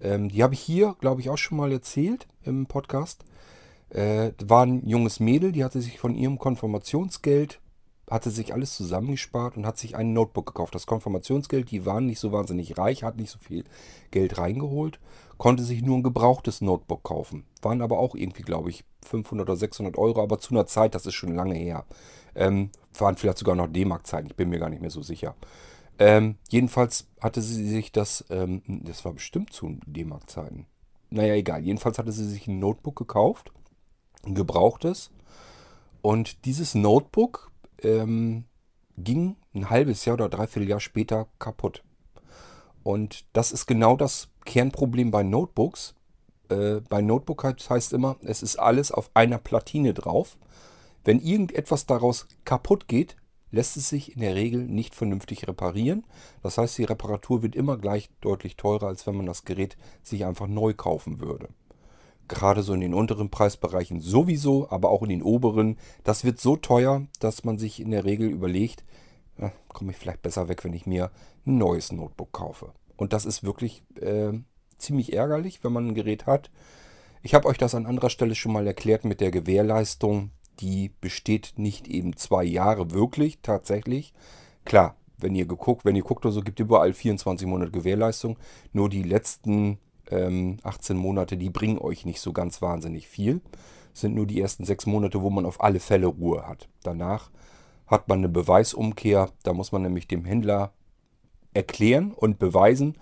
[0.00, 3.24] Ähm, die habe ich hier, glaube ich, auch schon mal erzählt im Podcast.
[3.90, 7.60] Äh, war ein junges Mädel, die hatte sich von ihrem Konfirmationsgeld
[8.10, 10.74] hatte sich alles zusammengespart und hat sich ein Notebook gekauft.
[10.74, 13.64] Das Konfirmationsgeld, die waren nicht so wahnsinnig reich, hat nicht so viel
[14.10, 14.98] Geld reingeholt,
[15.38, 17.44] konnte sich nur ein gebrauchtes Notebook kaufen.
[17.62, 21.06] Waren aber auch irgendwie, glaube ich, 500 oder 600 Euro, aber zu einer Zeit, das
[21.06, 21.84] ist schon lange her.
[22.34, 25.34] Ähm, waren vielleicht sogar noch D-Mark-Zeiten, ich bin mir gar nicht mehr so sicher.
[25.98, 30.66] Ähm, jedenfalls hatte sie sich das, ähm, das war bestimmt zu D-Mark-Zeiten.
[31.10, 31.62] Naja, egal.
[31.62, 33.52] Jedenfalls hatte sie sich ein Notebook gekauft,
[34.24, 35.10] ein gebrauchtes.
[36.02, 37.50] Und dieses Notebook
[37.82, 38.44] ähm,
[38.96, 41.82] ging ein halbes Jahr oder dreiviertel Jahr später kaputt.
[42.82, 45.94] Und das ist genau das Kernproblem bei Notebooks.
[46.48, 50.38] Äh, bei Notebook heißt immer, es ist alles auf einer Platine drauf.
[51.04, 53.16] Wenn irgendetwas daraus kaputt geht,
[53.50, 56.04] lässt es sich in der Regel nicht vernünftig reparieren.
[56.42, 60.24] Das heißt, die Reparatur wird immer gleich deutlich teurer, als wenn man das Gerät sich
[60.24, 61.48] einfach neu kaufen würde.
[62.28, 65.78] Gerade so in den unteren Preisbereichen sowieso, aber auch in den oberen.
[66.04, 68.84] Das wird so teuer, dass man sich in der Regel überlegt,
[69.36, 71.10] äh, komme ich vielleicht besser weg, wenn ich mir
[71.44, 72.72] ein neues Notebook kaufe.
[72.96, 74.32] Und das ist wirklich äh,
[74.78, 76.50] ziemlich ärgerlich, wenn man ein Gerät hat.
[77.22, 80.30] Ich habe euch das an anderer Stelle schon mal erklärt mit der Gewährleistung
[80.60, 84.12] die besteht nicht eben zwei Jahre wirklich, tatsächlich.
[84.64, 88.38] Klar, wenn ihr geguckt, wenn ihr guckt oder so, gibt überall 24 Monate Gewährleistung.
[88.72, 89.78] Nur die letzten
[90.10, 93.40] ähm, 18 Monate, die bringen euch nicht so ganz wahnsinnig viel.
[93.92, 96.68] Das sind nur die ersten sechs Monate, wo man auf alle Fälle Ruhe hat.
[96.82, 97.30] Danach
[97.86, 99.30] hat man eine Beweisumkehr.
[99.42, 100.72] Da muss man nämlich dem Händler
[101.52, 102.96] erklären und beweisen,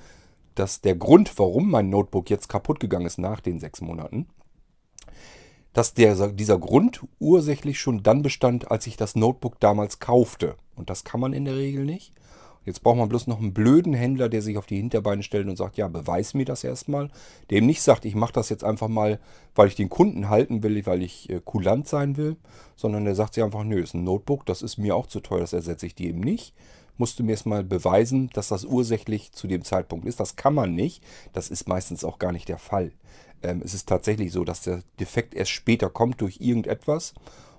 [0.54, 4.26] dass der Grund, warum mein Notebook jetzt kaputt gegangen ist nach den sechs Monaten,
[5.78, 10.56] dass der, dieser Grund ursächlich schon dann bestand, als ich das Notebook damals kaufte.
[10.74, 12.12] Und das kann man in der Regel nicht.
[12.64, 15.54] Jetzt braucht man bloß noch einen blöden Händler, der sich auf die Hinterbeine stellt und
[15.54, 17.10] sagt, ja, beweis mir das erstmal.
[17.48, 19.20] Eben nicht sagt, ich mache das jetzt einfach mal,
[19.54, 22.34] weil ich den Kunden halten will, weil ich äh, kulant sein will,
[22.74, 25.40] sondern der sagt sich einfach, nö, ist ein Notebook, das ist mir auch zu teuer,
[25.40, 26.54] das ersetze ich dir eben nicht.
[26.96, 30.18] Musst du mir erstmal beweisen, dass das ursächlich zu dem Zeitpunkt ist.
[30.18, 31.04] Das kann man nicht.
[31.32, 32.90] Das ist meistens auch gar nicht der Fall.
[33.42, 37.14] Ähm, es ist tatsächlich so, dass der Defekt erst später kommt durch irgendetwas.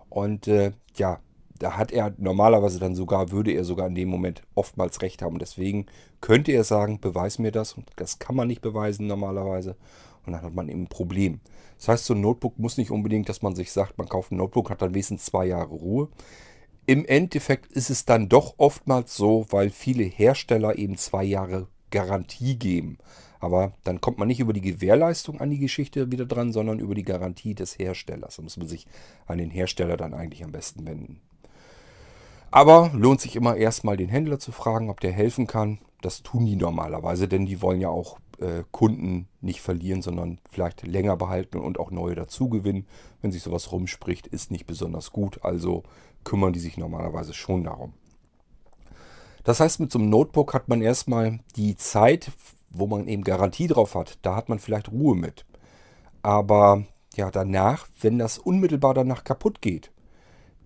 [0.09, 1.19] Und äh, ja,
[1.59, 5.39] da hat er normalerweise dann sogar, würde er sogar in dem Moment oftmals recht haben.
[5.39, 5.88] Deswegen
[6.21, 7.73] könnte er sagen, beweis mir das.
[7.73, 9.75] Und das kann man nicht beweisen normalerweise.
[10.25, 11.41] Und dann hat man eben ein Problem.
[11.77, 14.38] Das heißt, so ein Notebook muss nicht unbedingt, dass man sich sagt, man kauft ein
[14.38, 16.09] Notebook, hat dann wenigstens zwei Jahre Ruhe.
[16.86, 22.57] Im Endeffekt ist es dann doch oftmals so, weil viele Hersteller eben zwei Jahre Garantie
[22.57, 22.97] geben.
[23.40, 26.96] Aber dann kommt man nicht über die Gewährleistung an die Geschichte wieder dran, sondern über
[26.96, 28.36] die Garantie des Herstellers.
[28.36, 28.86] Da muss man sich
[29.28, 31.22] an den Hersteller dann eigentlich am besten wenden.
[32.52, 35.80] Aber lohnt sich immer erstmal den Händler zu fragen, ob der helfen kann.
[36.02, 40.86] Das tun die normalerweise, denn die wollen ja auch äh, Kunden nicht verlieren, sondern vielleicht
[40.86, 42.88] länger behalten und auch neue dazugewinnen.
[43.22, 45.44] Wenn sich sowas rumspricht, ist nicht besonders gut.
[45.44, 45.84] Also
[46.24, 47.94] kümmern die sich normalerweise schon darum.
[49.44, 52.32] Das heißt, mit so einem Notebook hat man erstmal die Zeit
[52.70, 55.45] wo man eben Garantie drauf hat, da hat man vielleicht Ruhe mit.
[56.22, 56.84] Aber
[57.15, 59.91] ja, danach, wenn das unmittelbar danach kaputt geht,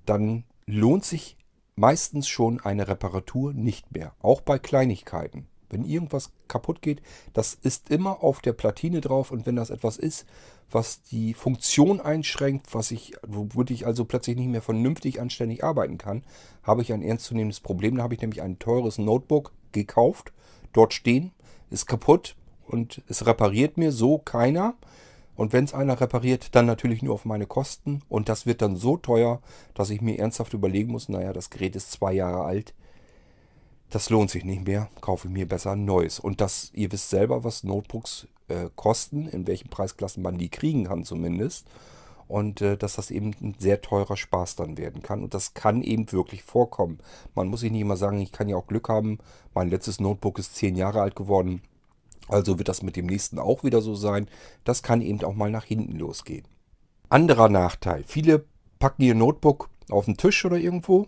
[0.05, 1.37] dann lohnt sich
[1.75, 4.13] meistens schon eine Reparatur nicht mehr.
[4.21, 5.47] Auch bei Kleinigkeiten.
[5.69, 7.01] Wenn irgendwas kaputt geht,
[7.33, 10.27] das ist immer auf der Platine drauf und wenn das etwas ist,
[10.69, 15.97] was die Funktion einschränkt, was ich, womit ich also plötzlich nicht mehr vernünftig anständig arbeiten
[15.97, 16.23] kann,
[16.61, 17.95] habe ich ein ernstzunehmendes Problem.
[17.95, 20.31] Da habe ich nämlich ein teures Notebook gekauft,
[20.73, 21.31] dort stehen
[21.73, 22.35] ist kaputt
[22.67, 24.75] und es repariert mir so keiner.
[25.35, 28.03] Und wenn es einer repariert, dann natürlich nur auf meine Kosten.
[28.07, 29.41] Und das wird dann so teuer,
[29.73, 32.75] dass ich mir ernsthaft überlegen muss, naja, das Gerät ist zwei Jahre alt.
[33.89, 36.19] Das lohnt sich nicht mehr, kaufe ich mir besser ein neues.
[36.19, 40.85] Und das, ihr wisst selber, was Notebooks äh, kosten, in welchen Preisklassen man die kriegen
[40.85, 41.67] kann zumindest.
[42.27, 45.23] Und äh, dass das eben ein sehr teurer Spaß dann werden kann.
[45.23, 46.99] Und das kann eben wirklich vorkommen.
[47.35, 49.19] Man muss sich nicht immer sagen, ich kann ja auch Glück haben.
[49.53, 51.61] Mein letztes Notebook ist zehn Jahre alt geworden.
[52.27, 54.27] Also wird das mit dem nächsten auch wieder so sein.
[54.63, 56.47] Das kann eben auch mal nach hinten losgehen.
[57.09, 58.03] Anderer Nachteil.
[58.07, 58.45] Viele
[58.79, 61.07] packen ihr Notebook auf den Tisch oder irgendwo.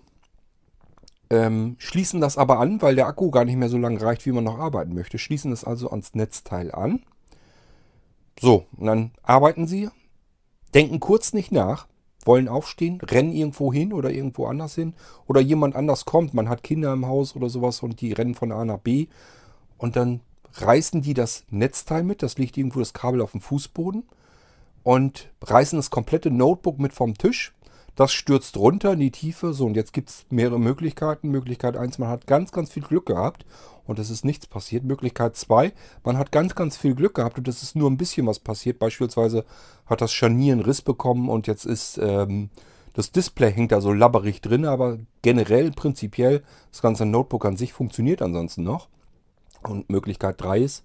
[1.29, 4.31] Ähm, schließen das aber an, weil der Akku gar nicht mehr so lange reicht, wie
[4.31, 5.17] man noch arbeiten möchte.
[5.17, 7.01] Schließen es also ans Netzteil an.
[8.39, 9.89] So, und dann arbeiten sie,
[10.75, 11.87] denken kurz nicht nach,
[12.25, 14.93] wollen aufstehen, rennen irgendwo hin oder irgendwo anders hin
[15.25, 18.51] oder jemand anders kommt, man hat Kinder im Haus oder sowas und die rennen von
[18.51, 19.07] A nach B
[19.77, 20.19] und dann
[20.53, 24.03] reißen die das Netzteil mit, das liegt irgendwo das Kabel auf dem Fußboden
[24.83, 27.54] und reißen das komplette Notebook mit vom Tisch.
[27.95, 29.53] Das stürzt runter in die Tiefe.
[29.53, 31.29] So, und jetzt gibt es mehrere Möglichkeiten.
[31.29, 33.45] Möglichkeit 1, man hat ganz, ganz viel Glück gehabt
[33.85, 34.83] und es ist nichts passiert.
[34.83, 35.73] Möglichkeit 2,
[36.03, 38.79] man hat ganz, ganz viel Glück gehabt und es ist nur ein bisschen was passiert.
[38.79, 39.45] Beispielsweise
[39.85, 42.49] hat das Scharnier einen Riss bekommen und jetzt ist ähm,
[42.93, 47.73] Das Display hängt da so labberig drin, aber generell, prinzipiell, das ganze Notebook an sich
[47.73, 48.89] funktioniert ansonsten noch.
[49.63, 50.83] Und Möglichkeit 3 ist,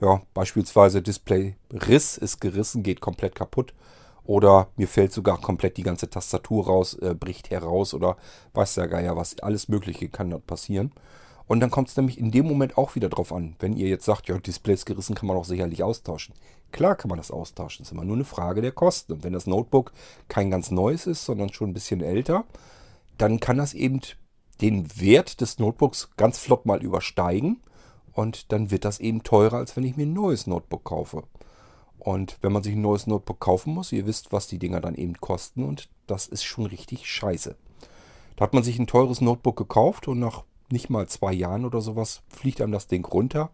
[0.00, 3.74] ja, beispielsweise Display-Riss ist gerissen, geht komplett kaputt.
[4.28, 8.18] Oder mir fällt sogar komplett die ganze Tastatur raus, äh, bricht heraus oder
[8.52, 9.38] weiß der Geier was.
[9.38, 10.92] Alles Mögliche kann dort passieren.
[11.46, 13.56] Und dann kommt es nämlich in dem Moment auch wieder drauf an.
[13.58, 16.34] Wenn ihr jetzt sagt, ja, Displays gerissen kann man auch sicherlich austauschen.
[16.72, 17.84] Klar kann man das austauschen.
[17.84, 19.14] Ist immer nur eine Frage der Kosten.
[19.14, 19.92] Und wenn das Notebook
[20.28, 22.44] kein ganz neues ist, sondern schon ein bisschen älter,
[23.16, 24.02] dann kann das eben
[24.60, 27.62] den Wert des Notebooks ganz flott mal übersteigen.
[28.12, 31.22] Und dann wird das eben teurer, als wenn ich mir ein neues Notebook kaufe.
[31.98, 34.94] Und wenn man sich ein neues Notebook kaufen muss, ihr wisst, was die Dinger dann
[34.94, 37.56] eben kosten und das ist schon richtig scheiße.
[38.36, 41.80] Da hat man sich ein teures Notebook gekauft und nach nicht mal zwei Jahren oder
[41.80, 43.50] sowas fliegt einem das Ding runter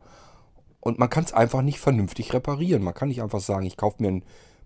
[0.80, 2.82] und man kann es einfach nicht vernünftig reparieren.
[2.82, 4.24] Man kann nicht einfach sagen, ich kaufe mir einen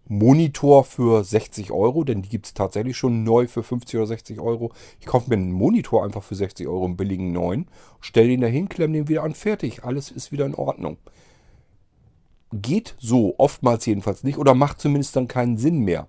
[0.09, 4.41] Monitor für 60 Euro, denn die gibt es tatsächlich schon neu für 50 oder 60
[4.41, 4.73] Euro.
[4.99, 7.69] Ich kaufe mir einen Monitor einfach für 60 Euro, einen billigen neuen,
[8.01, 9.85] stelle den dahin, klemme den wieder an, fertig.
[9.85, 10.97] Alles ist wieder in Ordnung
[12.53, 16.09] geht so, oftmals jedenfalls nicht, oder macht zumindest dann keinen Sinn mehr.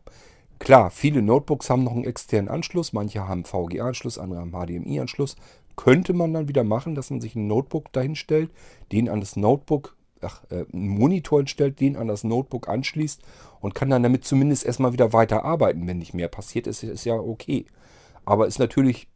[0.59, 5.37] Klar, viele Notebooks haben noch einen externen Anschluss, manche haben VGA-Anschluss, andere haben HDMI-Anschluss.
[5.77, 8.51] Könnte man dann wieder machen, dass man sich ein Notebook dahin stellt,
[8.91, 13.21] den an das Notebook, ach, äh, einen Monitor hinstellt, den an das Notebook anschließt
[13.61, 15.87] und kann dann damit zumindest erstmal wieder weiter arbeiten.
[15.87, 17.65] Wenn nicht mehr passiert ist, ist ja okay.
[18.25, 19.07] Aber ist natürlich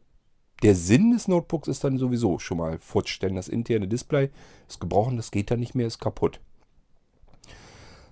[0.64, 4.30] der Sinn des Notebooks ist dann sowieso schon mal futsch, denn das interne Display
[4.70, 6.40] ist gebrochen, das geht dann nicht mehr, ist kaputt.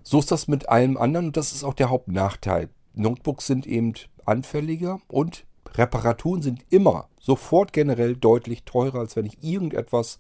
[0.04, 2.70] So ist das mit allem anderen und das ist auch der Hauptnachteil.
[2.94, 3.94] Notebooks sind eben
[4.26, 10.20] anfälliger und Reparaturen sind immer sofort generell deutlich teurer, als wenn ich irgendetwas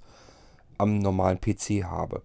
[0.77, 2.21] am normalen PC habe.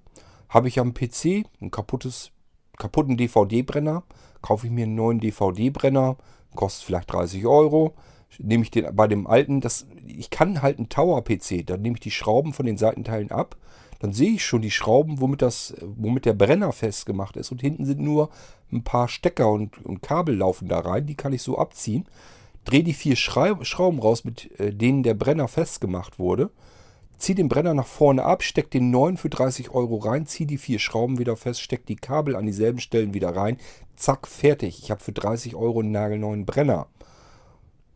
[0.48, 2.30] Habe ich am PC ein kaputtes,
[2.76, 4.04] kaputten DVD-Brenner,
[4.42, 6.16] kaufe ich mir einen neuen DVD-Brenner,
[6.54, 7.94] kostet vielleicht 30 Euro.
[8.38, 12.00] Nehme ich den bei dem alten, das, ich kann halt einen Tower-PC, da nehme ich
[12.00, 13.56] die Schrauben von den Seitenteilen ab
[13.98, 17.50] dann sehe ich schon die Schrauben, womit, das, womit der Brenner festgemacht ist.
[17.52, 18.30] Und hinten sind nur
[18.72, 21.06] ein paar Stecker und, und Kabel laufen da rein.
[21.06, 22.06] Die kann ich so abziehen.
[22.64, 26.50] Drehe die vier Schrauben raus, mit äh, denen der Brenner festgemacht wurde.
[27.18, 30.58] Ziehe den Brenner nach vorne ab, stecke den neuen für 30 Euro rein, ziehe die
[30.58, 33.56] vier Schrauben wieder fest, stecke die Kabel an dieselben Stellen wieder rein.
[33.94, 34.80] Zack, fertig.
[34.82, 36.88] Ich habe für 30 Euro einen nagelneuen Brenner.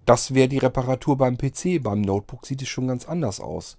[0.06, 1.82] Das wäre die Reparatur beim PC.
[1.82, 3.76] Beim Notebook sieht es schon ganz anders aus.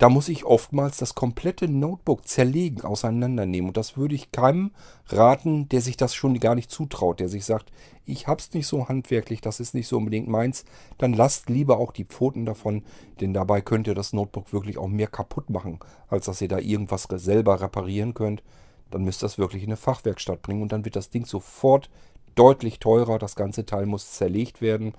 [0.00, 3.68] Da muss ich oftmals das komplette Notebook zerlegen, auseinandernehmen.
[3.68, 4.70] Und das würde ich keinem
[5.08, 7.70] raten, der sich das schon gar nicht zutraut, der sich sagt,
[8.06, 10.64] ich hab's nicht so handwerklich, das ist nicht so unbedingt meins.
[10.96, 12.82] Dann lasst lieber auch die Pfoten davon,
[13.20, 16.58] denn dabei könnt ihr das Notebook wirklich auch mehr kaputt machen, als dass ihr da
[16.60, 18.42] irgendwas selber reparieren könnt.
[18.90, 21.90] Dann müsst ihr das wirklich in eine Fachwerkstatt bringen und dann wird das Ding sofort
[22.36, 23.18] deutlich teurer.
[23.18, 24.94] Das ganze Teil muss zerlegt werden.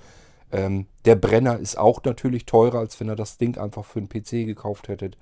[0.52, 4.10] Ähm, der Brenner ist auch natürlich teurer, als wenn ihr das Ding einfach für einen
[4.10, 5.18] PC gekauft hättet.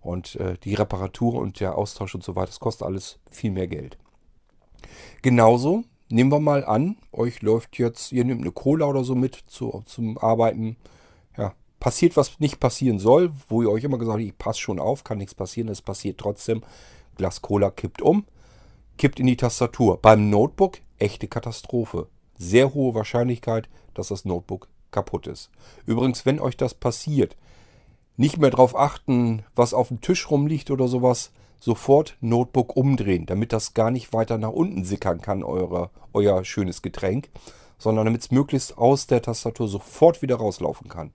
[0.00, 3.66] Und äh, die Reparatur und der Austausch und so weiter, das kostet alles viel mehr
[3.66, 3.98] Geld.
[5.22, 9.34] Genauso, nehmen wir mal an, euch läuft jetzt, ihr nehmt eine Cola oder so mit
[9.48, 10.76] zu, zum Arbeiten.
[11.36, 14.78] Ja, passiert, was nicht passieren soll, wo ihr euch immer gesagt habt, ich passe schon
[14.78, 16.62] auf, kann nichts passieren, es passiert trotzdem.
[17.16, 18.24] Glas Cola kippt um,
[18.96, 20.00] kippt in die Tastatur.
[20.00, 22.06] Beim Notebook echte Katastrophe.
[22.38, 25.50] Sehr hohe Wahrscheinlichkeit, dass das Notebook kaputt ist.
[25.86, 27.36] Übrigens, wenn euch das passiert,
[28.16, 31.30] nicht mehr darauf achten, was auf dem Tisch rumliegt oder sowas,
[31.60, 36.82] sofort Notebook umdrehen, damit das gar nicht weiter nach unten sickern kann, eure, euer schönes
[36.82, 37.30] Getränk,
[37.78, 41.12] sondern damit es möglichst aus der Tastatur sofort wieder rauslaufen kann.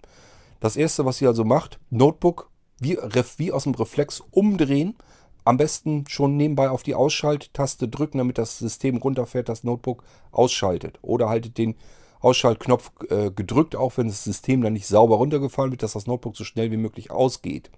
[0.60, 2.50] Das erste, was ihr also macht, Notebook
[2.80, 2.98] wie,
[3.38, 4.96] wie aus dem Reflex umdrehen,
[5.44, 11.00] am besten schon nebenbei auf die Ausschalttaste drücken, damit das System runterfährt, das Notebook ausschaltet.
[11.02, 11.76] Oder haltet den
[12.22, 16.38] Ausschaltknopf äh, gedrückt, auch wenn das System dann nicht sauber runtergefallen wird, dass das Notebook
[16.38, 17.70] so schnell wie möglich ausgeht.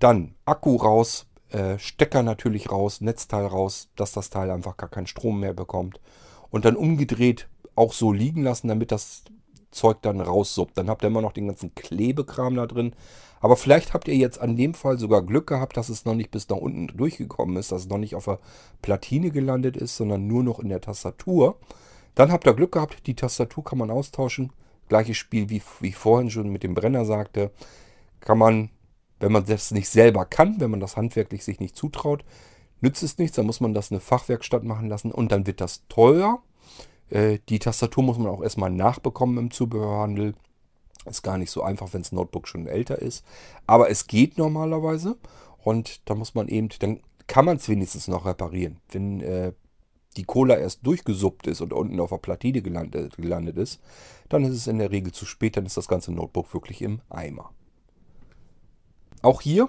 [0.00, 5.06] Dann Akku raus, äh, Stecker natürlich raus, Netzteil raus, dass das Teil einfach gar keinen
[5.06, 6.00] Strom mehr bekommt.
[6.50, 9.22] Und dann umgedreht auch so liegen lassen, damit das
[9.70, 10.78] Zeug dann raussuppt.
[10.78, 12.94] Dann habt ihr immer noch den ganzen Klebekram da drin.
[13.40, 16.30] Aber vielleicht habt ihr jetzt an dem Fall sogar Glück gehabt, dass es noch nicht
[16.30, 18.38] bis nach unten durchgekommen ist, dass es noch nicht auf der
[18.82, 21.58] Platine gelandet ist, sondern nur noch in der Tastatur.
[22.14, 24.52] Dann habt ihr Glück gehabt, die Tastatur kann man austauschen.
[24.88, 27.52] Gleiches Spiel wie, wie ich vorhin schon mit dem Brenner sagte.
[28.20, 28.70] Kann man,
[29.20, 32.24] wenn man das nicht selber kann, wenn man das handwerklich sich nicht zutraut,
[32.80, 33.36] nützt es nichts.
[33.36, 36.42] Dann muss man das eine Fachwerkstatt machen lassen und dann wird das teuer.
[37.10, 40.34] Äh, die Tastatur muss man auch erstmal nachbekommen im Zubehörhandel.
[41.10, 43.24] Ist gar nicht so einfach, wenn das Notebook schon älter ist.
[43.66, 45.16] Aber es geht normalerweise.
[45.62, 48.78] Und da muss man eben, dann kann man es wenigstens noch reparieren.
[48.90, 49.52] Wenn äh,
[50.16, 53.80] die Cola erst durchgesuppt ist und unten auf der Platine gelandet, gelandet ist,
[54.28, 57.00] dann ist es in der Regel zu spät, dann ist das ganze Notebook wirklich im
[57.08, 57.52] Eimer.
[59.22, 59.68] Auch hier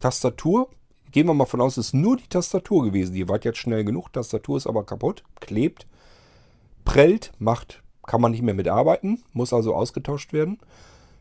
[0.00, 0.68] Tastatur.
[1.12, 3.14] Gehen wir mal von aus, es ist nur die Tastatur gewesen.
[3.14, 4.12] Die war jetzt schnell genug.
[4.12, 5.86] Tastatur ist aber kaputt, klebt,
[6.84, 10.58] prellt, macht, kann man nicht mehr mitarbeiten, muss also ausgetauscht werden.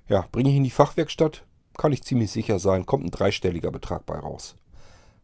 [0.07, 1.43] Ja, bringe ich in die Fachwerkstatt,
[1.77, 4.55] kann ich ziemlich sicher sein, kommt ein dreistelliger Betrag bei raus.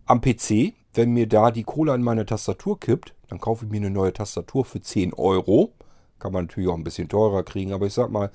[0.06, 3.78] Am PC, wenn mir da die Cola in meine Tastatur kippt, dann kaufe ich mir
[3.78, 5.74] eine neue Tastatur für 10 Euro.
[6.20, 8.32] Kann man natürlich auch ein bisschen teurer kriegen, aber ich sag mal,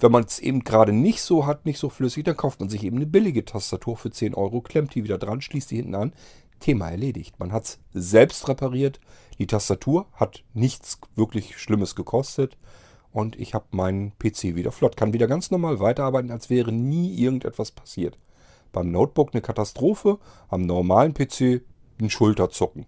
[0.00, 2.84] wenn man es eben gerade nicht so hat, nicht so flüssig, dann kauft man sich
[2.84, 6.12] eben eine billige Tastatur für 10 Euro, klemmt die wieder dran, schließt die hinten an.
[6.60, 7.38] Thema erledigt.
[7.38, 9.00] Man hat es selbst repariert.
[9.38, 12.56] Die Tastatur hat nichts wirklich Schlimmes gekostet.
[13.10, 14.96] Und ich habe meinen PC wieder flott.
[14.96, 18.18] Kann wieder ganz normal weiterarbeiten, als wäre nie irgendetwas passiert.
[18.72, 20.18] Beim Notebook eine Katastrophe,
[20.48, 21.62] am normalen PC
[22.00, 22.86] ein Schulterzucken.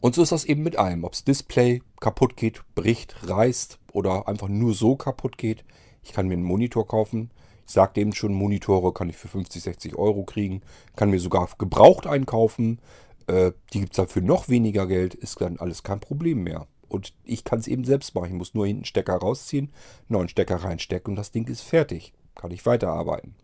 [0.00, 1.04] Und so ist das eben mit allem.
[1.04, 5.64] Ob das Display kaputt geht, bricht, reißt oder einfach nur so kaputt geht.
[6.02, 7.30] Ich kann mir einen Monitor kaufen.
[7.66, 10.62] Ich sagte eben schon, Monitore kann ich für 50, 60 Euro kriegen.
[10.94, 12.78] Kann mir sogar gebraucht einkaufen.
[13.26, 15.14] Äh, die gibt es dafür noch weniger Geld.
[15.14, 16.66] Ist dann alles kein Problem mehr.
[16.88, 18.28] Und ich kann es eben selbst machen.
[18.28, 19.72] Ich muss nur hinten Stecker rausziehen,
[20.08, 22.12] neuen Stecker reinstecken und das Ding ist fertig.
[22.34, 23.34] Kann ich weiterarbeiten.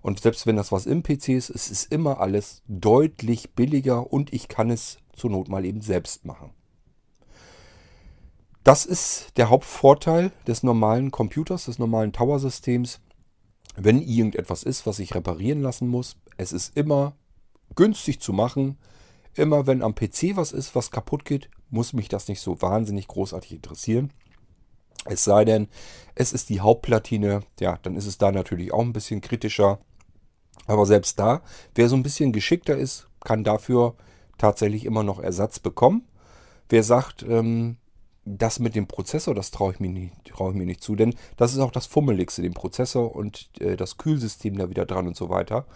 [0.00, 4.32] Und selbst wenn das was im PC ist, es ist immer alles deutlich billiger und
[4.32, 6.50] ich kann es zur Not mal eben selbst machen.
[8.64, 13.00] Das ist der Hauptvorteil des normalen Computers, des normalen Tower-Systems.
[13.76, 17.14] Wenn irgendetwas ist, was ich reparieren lassen muss, es ist immer
[17.74, 18.78] günstig zu machen.
[19.34, 23.08] Immer wenn am PC was ist, was kaputt geht, muss mich das nicht so wahnsinnig
[23.08, 24.12] großartig interessieren.
[25.06, 25.68] Es sei denn,
[26.14, 29.78] es ist die Hauptplatine, ja, dann ist es da natürlich auch ein bisschen kritischer.
[30.66, 31.42] Aber selbst da,
[31.74, 33.96] wer so ein bisschen geschickter ist, kann dafür
[34.38, 36.06] tatsächlich immer noch Ersatz bekommen.
[36.68, 37.76] Wer sagt, ähm,
[38.24, 41.14] das mit dem Prozessor, das traue ich, mir nicht, traue ich mir nicht zu, denn
[41.36, 45.16] das ist auch das Fummeligste, den Prozessor und äh, das Kühlsystem da wieder dran und
[45.16, 45.66] so weiter.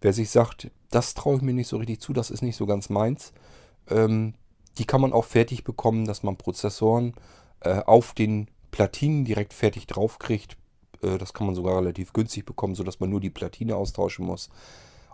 [0.00, 2.66] Wer sich sagt, das traue ich mir nicht so richtig zu, das ist nicht so
[2.66, 3.32] ganz meins,
[3.88, 4.34] ähm,
[4.78, 7.14] die kann man auch fertig bekommen, dass man Prozessoren
[7.60, 10.56] äh, auf den Platinen direkt fertig draufkriegt.
[11.02, 14.50] Äh, das kann man sogar relativ günstig bekommen, sodass man nur die Platine austauschen muss.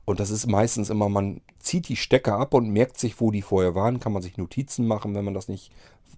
[0.05, 3.43] Und das ist meistens immer, man zieht die Stecker ab und merkt sich, wo die
[3.43, 4.01] vorher waren.
[4.01, 5.71] Kann man sich Notizen machen, wenn man das nicht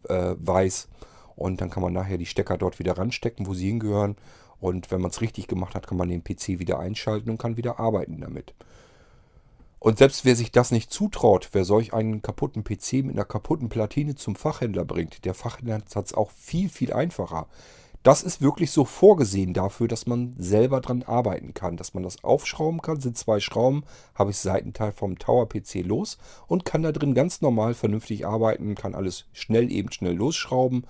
[0.08, 0.88] äh, weiß.
[1.36, 4.16] Und dann kann man nachher die Stecker dort wieder ranstecken, wo sie hingehören.
[4.64, 7.58] Und wenn man es richtig gemacht hat, kann man den PC wieder einschalten und kann
[7.58, 8.54] wieder arbeiten damit.
[9.78, 13.68] Und selbst wer sich das nicht zutraut, wer solch einen kaputten PC mit einer kaputten
[13.68, 17.46] Platine zum Fachhändler bringt, der Fachhändler hat es auch viel, viel einfacher.
[18.02, 22.24] Das ist wirklich so vorgesehen dafür, dass man selber dran arbeiten kann, dass man das
[22.24, 23.02] aufschrauben kann.
[23.02, 23.84] Sind zwei Schrauben,
[24.14, 28.76] habe ich Seitenteil vom Tower PC los und kann da drin ganz normal vernünftig arbeiten,
[28.76, 30.86] kann alles schnell eben schnell losschrauben,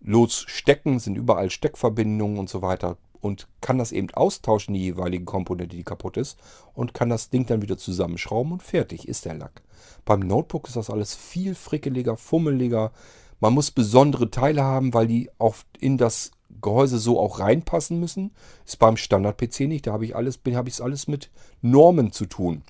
[0.00, 5.76] losstecken, sind überall Steckverbindungen und so weiter und kann das eben austauschen, die jeweilige Komponente,
[5.76, 6.38] die kaputt ist,
[6.74, 9.62] und kann das Ding dann wieder zusammenschrauben und fertig ist der Lack.
[10.04, 12.92] Beim Notebook ist das alles viel frickeliger, fummeliger.
[13.38, 16.30] Man muss besondere Teile haben, weil die auch in das
[16.60, 18.32] Gehäuse so auch reinpassen müssen.
[18.66, 19.86] Ist beim Standard-PC nicht.
[19.86, 21.30] Da habe ich alles, habe ich alles mit
[21.62, 22.62] Normen zu tun.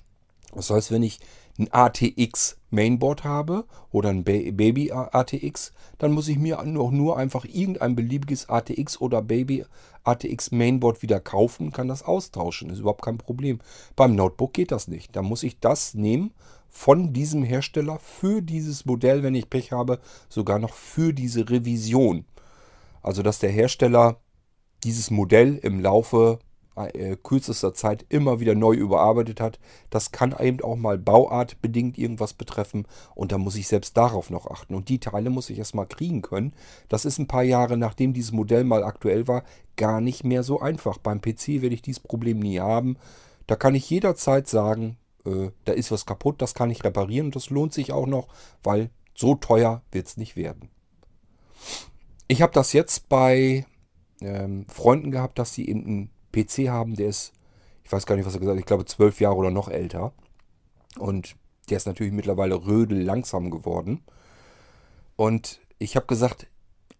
[0.53, 1.19] Das heißt, wenn ich
[1.59, 7.45] ein ATX Mainboard habe oder ein Baby ATX, dann muss ich mir auch nur einfach
[7.45, 9.65] irgendein beliebiges ATX oder Baby
[10.03, 12.69] ATX Mainboard wieder kaufen, kann das austauschen.
[12.69, 13.59] Ist überhaupt kein Problem.
[13.95, 15.15] Beim Notebook geht das nicht.
[15.15, 16.31] Da muss ich das nehmen
[16.69, 19.99] von diesem Hersteller für dieses Modell, wenn ich Pech habe,
[20.29, 22.25] sogar noch für diese Revision.
[23.03, 24.21] Also dass der Hersteller
[24.83, 26.39] dieses Modell im Laufe
[27.23, 29.59] kürzester Zeit immer wieder neu überarbeitet hat.
[29.89, 34.47] Das kann eben auch mal bauartbedingt irgendwas betreffen und da muss ich selbst darauf noch
[34.47, 34.73] achten.
[34.73, 36.53] Und die Teile muss ich erstmal kriegen können.
[36.89, 39.43] Das ist ein paar Jahre nachdem dieses Modell mal aktuell war,
[39.75, 40.97] gar nicht mehr so einfach.
[40.97, 42.97] Beim PC werde ich dieses Problem nie haben.
[43.47, 47.35] Da kann ich jederzeit sagen, äh, da ist was kaputt, das kann ich reparieren und
[47.35, 48.27] das lohnt sich auch noch,
[48.63, 50.69] weil so teuer wird es nicht werden.
[52.27, 53.65] Ich habe das jetzt bei
[54.21, 57.33] ähm, Freunden gehabt, dass sie eben ein PC haben, der ist,
[57.83, 60.13] ich weiß gar nicht, was er gesagt hat, ich glaube zwölf Jahre oder noch älter.
[60.97, 61.35] Und
[61.69, 64.01] der ist natürlich mittlerweile rödel langsam geworden.
[65.15, 66.47] Und ich habe gesagt,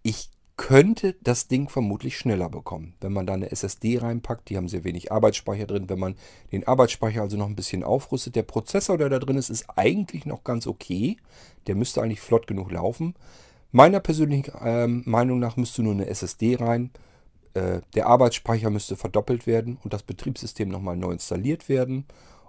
[0.04, 2.94] ich könnte das Ding vermutlich schneller bekommen.
[3.02, 5.90] Wenn man da eine SSD reinpackt, die haben sehr wenig Arbeitsspeicher drin.
[5.90, 6.16] Wenn man
[6.52, 10.26] den Arbeitsspeicher also noch ein bisschen aufrüstet, der Prozessor, der da drin ist, ist eigentlich
[10.26, 11.18] noch ganz okay.
[11.66, 13.16] Der müsste eigentlich flott genug laufen.
[13.72, 16.92] Meiner persönlichen äh, Meinung nach müsste nur eine SSD rein.
[17.54, 22.06] Äh, der Arbeitsspeicher müsste verdoppelt werden und das Betriebssystem nochmal neu installiert werden.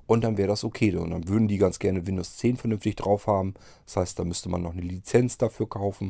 [0.06, 0.94] und dann wäre das okay.
[0.96, 3.54] Und dann würden die ganz gerne Windows 10 vernünftig drauf haben.
[3.86, 6.08] Das heißt, da müsste man noch eine Lizenz dafür kaufen.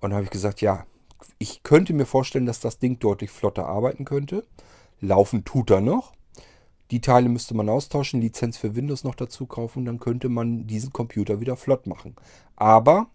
[0.00, 0.86] Und dann habe ich gesagt, ja,
[1.38, 4.46] ich könnte mir vorstellen, dass das Ding deutlich flotter arbeiten könnte.
[5.00, 6.12] Laufen tut er noch.
[6.90, 10.92] Die Teile müsste man austauschen, Lizenz für Windows noch dazu kaufen, dann könnte man diesen
[10.92, 12.16] Computer wieder flott machen.
[12.56, 13.08] Aber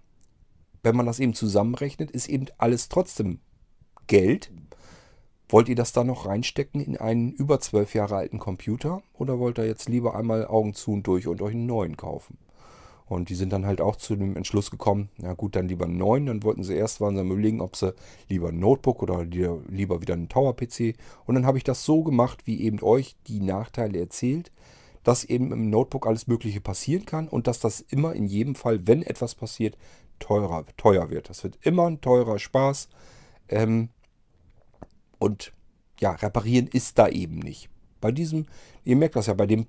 [0.82, 3.40] wenn man das eben zusammenrechnet, ist eben alles trotzdem
[4.08, 4.52] Geld.
[5.48, 9.60] Wollt ihr das da noch reinstecken in einen über zwölf Jahre alten Computer oder wollt
[9.60, 12.38] ihr jetzt lieber einmal Augen zu und durch und euch einen neuen kaufen?
[13.08, 15.98] Und die sind dann halt auch zu dem Entschluss gekommen, na gut, dann lieber einen
[15.98, 16.26] neuen.
[16.26, 17.94] Dann wollten sie erst waren überlegen, ob sie
[18.30, 20.96] lieber ein Notebook oder lieber wieder einen Tower-PC.
[21.26, 24.52] Und dann habe ich das so gemacht, wie eben euch die Nachteile erzählt,
[25.04, 28.88] dass eben im Notebook alles Mögliche passieren kann und dass das immer in jedem Fall,
[28.88, 29.78] wenn etwas passiert,
[30.18, 31.30] teurer, teuer wird.
[31.30, 32.90] Das wird immer ein teurer Spaß.
[33.50, 33.90] Ähm,
[35.20, 35.54] und
[36.00, 37.70] ja, reparieren ist da eben nicht.
[38.02, 38.46] Bei diesem,
[38.84, 39.68] ihr merkt das ja bei dem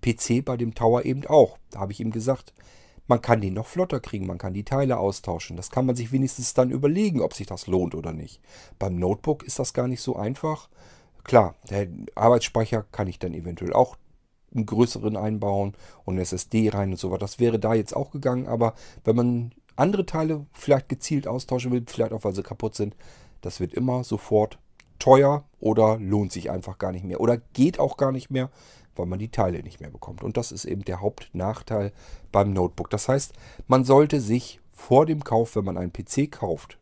[0.00, 1.58] PC, bei dem Tower eben auch.
[1.70, 2.52] Da habe ich ihm gesagt,
[3.06, 5.56] man kann den noch flotter kriegen, man kann die Teile austauschen.
[5.56, 8.40] Das kann man sich wenigstens dann überlegen, ob sich das lohnt oder nicht.
[8.78, 10.68] Beim Notebook ist das gar nicht so einfach.
[11.24, 13.96] Klar, der Arbeitsspeicher kann ich dann eventuell auch
[14.54, 15.74] einen größeren einbauen
[16.04, 17.20] und SSD rein und so weiter.
[17.20, 18.74] Das wäre da jetzt auch gegangen, aber
[19.04, 22.96] wenn man andere Teile vielleicht gezielt austauschen will, vielleicht auch weil sie kaputt sind,
[23.40, 24.58] das wird immer sofort
[25.00, 28.50] teuer oder lohnt sich einfach gar nicht mehr oder geht auch gar nicht mehr,
[28.94, 30.22] weil man die Teile nicht mehr bekommt.
[30.22, 31.92] Und das ist eben der Hauptnachteil
[32.30, 32.90] beim Notebook.
[32.90, 33.32] Das heißt,
[33.66, 36.78] man sollte sich vor dem Kauf, wenn man einen PC kauft,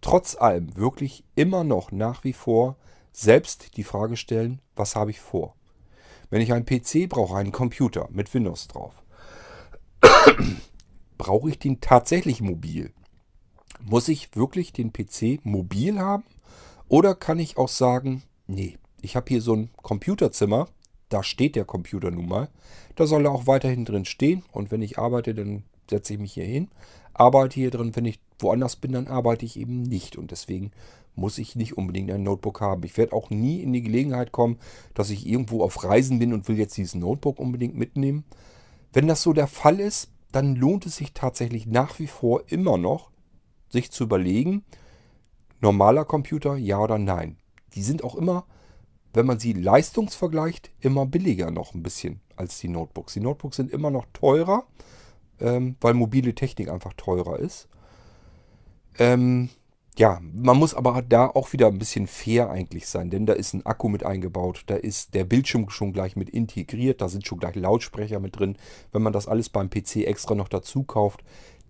[0.00, 2.76] trotz allem wirklich immer noch nach wie vor
[3.12, 5.54] selbst die Frage stellen, was habe ich vor?
[6.30, 8.94] Wenn ich einen PC brauche, einen Computer mit Windows drauf,
[11.18, 12.92] brauche ich den tatsächlich mobil?
[13.80, 16.24] Muss ich wirklich den PC mobil haben?
[16.92, 20.68] Oder kann ich auch sagen, nee, ich habe hier so ein Computerzimmer,
[21.08, 22.50] da steht der Computer nun mal.
[22.96, 24.42] Da soll er auch weiterhin drin stehen.
[24.52, 26.68] Und wenn ich arbeite, dann setze ich mich hier hin,
[27.14, 27.96] arbeite hier drin.
[27.96, 30.18] Wenn ich woanders bin, dann arbeite ich eben nicht.
[30.18, 30.70] Und deswegen
[31.14, 32.84] muss ich nicht unbedingt ein Notebook haben.
[32.84, 34.58] Ich werde auch nie in die Gelegenheit kommen,
[34.92, 38.24] dass ich irgendwo auf Reisen bin und will jetzt dieses Notebook unbedingt mitnehmen.
[38.92, 42.76] Wenn das so der Fall ist, dann lohnt es sich tatsächlich nach wie vor immer
[42.76, 43.10] noch,
[43.70, 44.66] sich zu überlegen,
[45.62, 47.38] normaler Computer, ja oder nein.
[47.74, 48.44] Die sind auch immer
[49.12, 53.14] wenn man sie leistungsvergleicht, immer billiger noch ein bisschen als die Notebooks.
[53.14, 54.64] Die Notebooks sind immer noch teurer,
[55.40, 57.68] ähm, weil mobile Technik einfach teurer ist.
[58.98, 59.50] Ähm,
[59.98, 63.52] ja, man muss aber da auch wieder ein bisschen fair eigentlich sein, denn da ist
[63.52, 67.38] ein Akku mit eingebaut, da ist der Bildschirm schon gleich mit integriert, da sind schon
[67.38, 68.56] gleich Lautsprecher mit drin.
[68.90, 71.22] Wenn man das alles beim PC extra noch dazu kauft,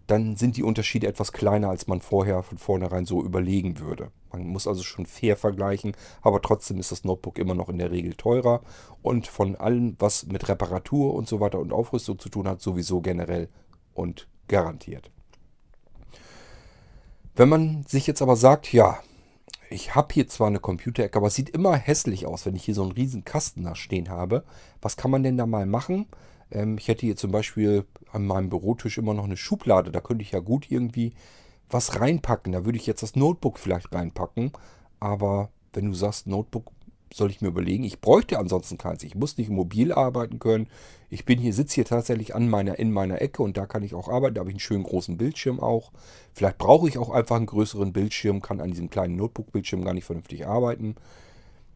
[0.06, 4.10] dann sind die Unterschiede etwas kleiner, als man vorher von vornherein so überlegen würde.
[4.32, 5.92] Man muss also schon fair vergleichen,
[6.22, 8.62] aber trotzdem ist das Notebook immer noch in der Regel teurer
[9.02, 13.00] und von allem, was mit Reparatur und so weiter und Aufrüstung zu tun hat, sowieso
[13.00, 13.48] generell
[13.94, 15.10] und garantiert.
[17.34, 18.98] Wenn man sich jetzt aber sagt, ja,
[19.70, 22.74] ich habe hier zwar eine Computerecke, aber es sieht immer hässlich aus, wenn ich hier
[22.74, 24.44] so einen riesen Kasten da stehen habe.
[24.82, 26.06] Was kann man denn da mal machen?
[26.50, 29.90] Ähm, ich hätte hier zum Beispiel an meinem Bürotisch immer noch eine Schublade.
[29.90, 31.14] Da könnte ich ja gut irgendwie
[31.68, 32.52] was reinpacken.
[32.52, 34.52] Da würde ich jetzt das Notebook vielleicht reinpacken.
[35.00, 36.70] Aber wenn du sagst, Notebook
[37.14, 37.84] soll ich mir überlegen.
[37.84, 39.02] Ich bräuchte ansonsten keins.
[39.02, 40.68] Ich muss nicht mobil arbeiten können.
[41.10, 43.94] Ich bin hier, sitze hier tatsächlich an meiner, in meiner Ecke und da kann ich
[43.94, 44.34] auch arbeiten.
[44.34, 45.92] Da habe ich einen schönen großen Bildschirm auch.
[46.32, 50.04] Vielleicht brauche ich auch einfach einen größeren Bildschirm, kann an diesem kleinen Notebook-Bildschirm gar nicht
[50.04, 50.94] vernünftig arbeiten.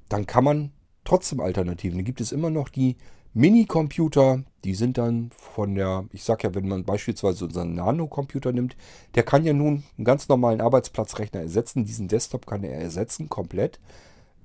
[0.09, 0.73] Dann kann man
[1.05, 1.99] trotzdem Alternativen.
[1.99, 2.97] Da gibt es immer noch die
[3.37, 8.79] Minicomputer, die sind dann von der, ich sag ja, wenn man beispielsweise unseren Nano-Computer nimmt,
[9.15, 11.85] der kann ja nun einen ganz normalen Arbeitsplatzrechner ersetzen.
[11.85, 13.79] Diesen Desktop kann er ersetzen komplett.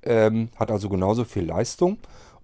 [0.02, 1.96] Ähm, hat also genauso viel Leistung.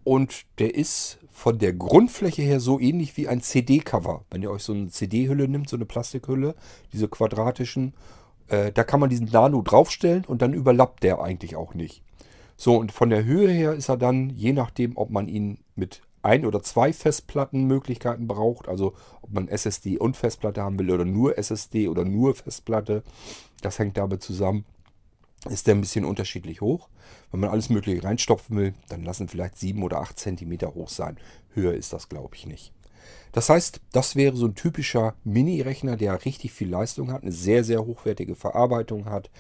[0.05, 4.25] Und der ist von der Grundfläche her so ähnlich wie ein CD-Cover.
[4.31, 6.55] Wenn ihr euch so eine CD-Hülle nimmt, so eine Plastikhülle,
[6.95, 7.93] diese quadratischen,
[8.49, 12.03] äh, da kann man diesen Nano draufstellen und dann überlappt der eigentlich auch nicht.
[12.57, 16.01] So, und von der Höhe her ist er dann, je nachdem, ob man ihn mit
[16.23, 21.39] ein oder zwei Festplattenmöglichkeiten braucht, also ob man SSD und Festplatte haben will oder nur
[21.39, 23.03] SSD oder nur Festplatte,
[23.63, 24.65] das hängt damit zusammen,
[25.49, 26.89] ist der ein bisschen unterschiedlich hoch.
[27.31, 31.17] Wenn man alles Mögliche reinstopfen will, dann lassen vielleicht 7 oder 8 cm hoch sein.
[31.55, 32.73] Höher ist das, glaube ich, nicht.
[33.33, 37.63] Das heißt, das wäre so ein typischer Mini-Rechner, der richtig viel Leistung hat, eine sehr,
[37.63, 39.31] sehr hochwertige Verarbeitung hat,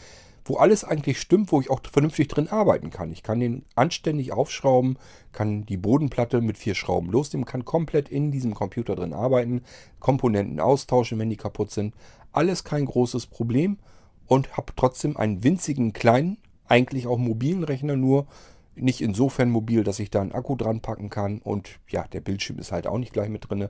[0.48, 3.12] wo alles eigentlich stimmt, wo ich auch vernünftig drin arbeiten kann.
[3.12, 4.98] Ich kann den anständig aufschrauben,
[5.32, 9.62] kann die Bodenplatte mit vier Schrauben losnehmen, kann komplett in diesem Computer drin arbeiten,
[10.00, 11.94] Komponenten austauschen, wenn die kaputt sind.
[12.32, 13.78] Alles kein großes Problem
[14.26, 18.26] und habe trotzdem einen winzigen kleinen, eigentlich auch mobilen Rechner nur
[18.74, 21.38] nicht insofern mobil, dass ich da einen Akku dran packen kann.
[21.38, 23.68] Und ja, der Bildschirm ist halt auch nicht gleich mit drin.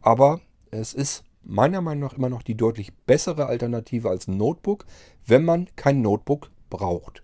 [0.00, 4.84] Aber es ist meiner Meinung nach immer noch die deutlich bessere Alternative als ein Notebook,
[5.26, 7.22] wenn man kein Notebook braucht.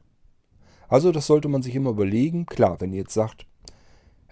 [0.88, 2.46] Also das sollte man sich immer überlegen.
[2.46, 3.46] Klar, wenn ihr jetzt sagt,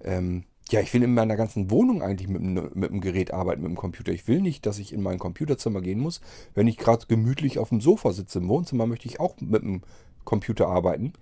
[0.03, 2.43] ähm, ja, ich will in meiner ganzen Wohnung eigentlich mit,
[2.75, 4.13] mit dem Gerät arbeiten, mit dem Computer.
[4.13, 6.21] Ich will nicht, dass ich in mein Computerzimmer gehen muss.
[6.55, 9.83] Wenn ich gerade gemütlich auf dem Sofa sitze im Wohnzimmer, möchte ich auch mit dem
[10.25, 11.13] Computer arbeiten.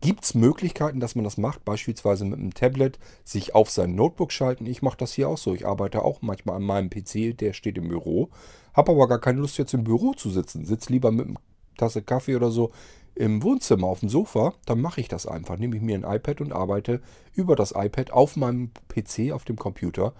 [0.00, 4.30] Gibt es Möglichkeiten, dass man das macht, beispielsweise mit einem Tablet, sich auf sein Notebook
[4.30, 4.66] schalten?
[4.66, 5.54] Ich mache das hier auch so.
[5.54, 8.30] Ich arbeite auch manchmal an meinem PC, der steht im Büro,
[8.74, 10.64] habe aber gar keine Lust jetzt im Büro zu sitzen.
[10.64, 11.40] Sitze lieber mit einer
[11.76, 12.70] Tasse Kaffee oder so
[13.18, 15.58] im Wohnzimmer auf dem Sofa, dann mache ich das einfach.
[15.58, 17.00] Nehme ich mir ein iPad und arbeite
[17.34, 20.14] über das iPad auf meinem PC, auf dem Computer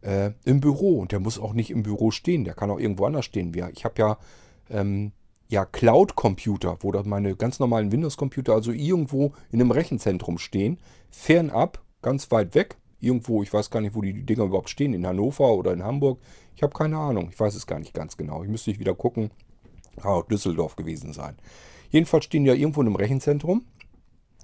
[0.00, 0.98] äh, im Büro.
[0.98, 3.52] Und der muss auch nicht im Büro stehen, der kann auch irgendwo anders stehen.
[3.74, 4.18] Ich habe ja,
[4.70, 5.12] ähm,
[5.48, 10.78] ja Cloud-Computer, wo da meine ganz normalen Windows-Computer also irgendwo in einem Rechenzentrum stehen,
[11.10, 12.76] fernab, ganz weit weg.
[13.00, 16.18] Irgendwo, ich weiß gar nicht, wo die Dinger überhaupt stehen, in Hannover oder in Hamburg.
[16.56, 18.42] Ich habe keine Ahnung, ich weiß es gar nicht ganz genau.
[18.42, 19.30] Ich müsste wieder gucken.
[19.96, 21.36] Kann auch Düsseldorf gewesen sein.
[21.90, 23.64] Jedenfalls stehen die ja irgendwo in einem Rechenzentrum.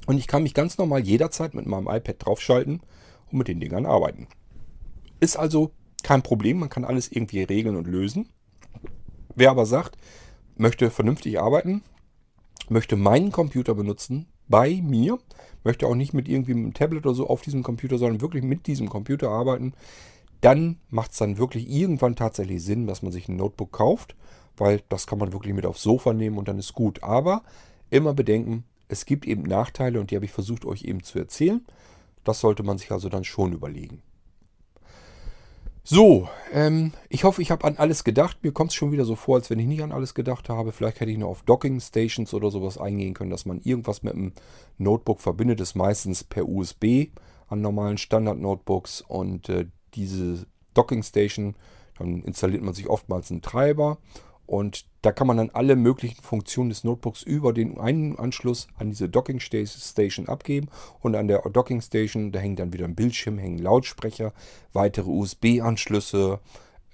[0.07, 2.81] Und ich kann mich ganz normal jederzeit mit meinem iPad draufschalten
[3.31, 4.29] und mit den Dingern arbeiten.
[5.21, 8.29] Ist also kein Problem, man kann alles irgendwie regeln und lösen.
[9.35, 9.97] Wer aber sagt,
[10.57, 11.83] möchte vernünftig arbeiten,
[12.69, 15.19] möchte meinen Computer benutzen, bei mir,
[15.65, 18.67] möchte auch nicht mit irgendwie einem Tablet oder so auf diesem Computer, sondern wirklich mit
[18.67, 19.73] diesem Computer arbeiten,
[20.43, 24.15] dann macht es dann wirklich irgendwann tatsächlich Sinn, dass man sich ein Notebook kauft
[24.57, 27.03] weil das kann man wirklich mit aufs Sofa nehmen und dann ist gut.
[27.03, 27.43] Aber
[27.91, 31.65] immer bedenken, es gibt eben Nachteile und die habe ich versucht euch eben zu erzählen.
[32.23, 34.03] Das sollte man sich also dann schon überlegen.
[35.87, 38.39] So, ähm, ich hoffe, ich habe an alles gedacht.
[38.43, 40.72] Mir kommt es schon wieder so vor, als wenn ich nicht an alles gedacht habe.
[40.72, 44.14] Vielleicht hätte ich noch auf Docking Stations oder sowas eingehen können, dass man irgendwas mit
[44.14, 44.32] einem
[44.78, 45.61] Notebook verbindet.
[45.61, 47.09] Das ist meistens per USB
[47.49, 49.03] an normalen Standard-Notebooks.
[49.03, 51.55] Und äh, diese Docking Station,
[51.99, 53.99] dann installiert man sich oftmals einen Treiber
[54.47, 58.89] und da kann man dann alle möglichen Funktionen des Notebooks über den einen Anschluss an
[58.89, 60.69] diese Docking Station abgeben.
[61.03, 64.33] Und an der Docking Station, da hängt dann wieder ein Bildschirm, hängen Lautsprecher,
[64.73, 66.41] weitere USB-Anschlüsse.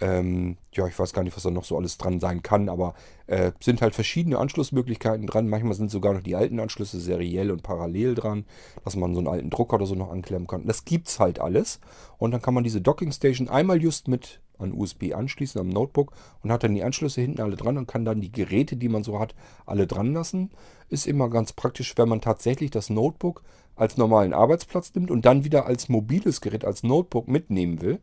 [0.01, 2.95] Ähm, ja, ich weiß gar nicht, was da noch so alles dran sein kann, aber
[3.27, 5.49] äh, sind halt verschiedene Anschlussmöglichkeiten dran.
[5.49, 8.45] Manchmal sind sogar noch die alten Anschlüsse seriell und parallel dran,
[8.85, 10.67] dass man so einen alten Drucker oder so noch anklemmen kann.
[10.67, 11.81] Das gibt's halt alles.
[12.19, 16.13] Und dann kann man diese Docking Station einmal just mit an USB anschließen am Notebook
[16.43, 19.03] und hat dann die Anschlüsse hinten alle dran und kann dann die Geräte, die man
[19.03, 19.35] so hat,
[19.67, 20.51] alle dran lassen.
[20.89, 23.43] Ist immer ganz praktisch, wenn man tatsächlich das Notebook
[23.77, 28.01] als normalen Arbeitsplatz nimmt und dann wieder als mobiles Gerät, als Notebook mitnehmen will.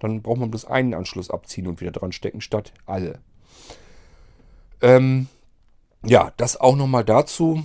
[0.00, 3.20] Dann braucht man bloß einen Anschluss abziehen und wieder dran stecken, statt alle.
[4.80, 5.28] Ähm,
[6.04, 7.64] ja, das auch nochmal dazu.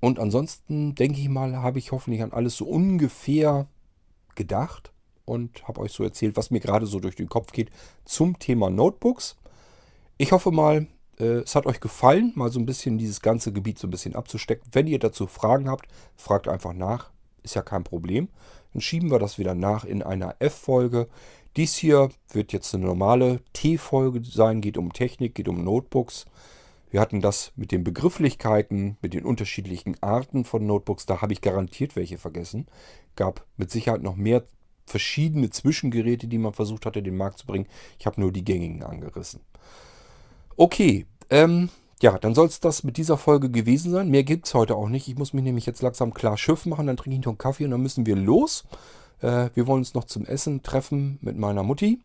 [0.00, 3.66] Und ansonsten denke ich mal, habe ich hoffentlich an alles so ungefähr
[4.34, 4.92] gedacht
[5.24, 7.70] und habe euch so erzählt, was mir gerade so durch den Kopf geht
[8.04, 9.36] zum Thema Notebooks.
[10.16, 10.86] Ich hoffe mal,
[11.18, 14.14] äh, es hat euch gefallen, mal so ein bisschen dieses ganze Gebiet so ein bisschen
[14.14, 14.68] abzustecken.
[14.72, 17.10] Wenn ihr dazu Fragen habt, fragt einfach nach.
[17.42, 18.28] Ist ja kein Problem.
[18.78, 21.08] Dann schieben wir das wieder nach in einer F-Folge.
[21.56, 26.26] Dies hier wird jetzt eine normale T-Folge sein, geht um Technik, geht um Notebooks.
[26.88, 31.06] Wir hatten das mit den Begrifflichkeiten, mit den unterschiedlichen Arten von Notebooks.
[31.06, 32.66] Da habe ich garantiert welche vergessen.
[33.16, 34.44] Gab mit Sicherheit noch mehr
[34.86, 37.66] verschiedene Zwischengeräte, die man versucht hatte, den Markt zu bringen.
[37.98, 39.40] Ich habe nur die gängigen angerissen.
[40.56, 41.68] Okay, ähm,
[42.02, 44.08] ja, dann soll es das mit dieser Folge gewesen sein.
[44.08, 45.08] Mehr gibt es heute auch nicht.
[45.08, 47.64] Ich muss mich nämlich jetzt langsam klar Schiff machen, dann trinke ich noch einen Kaffee
[47.64, 48.64] und dann müssen wir los.
[49.20, 52.00] Äh, wir wollen uns noch zum Essen treffen mit meiner Mutti.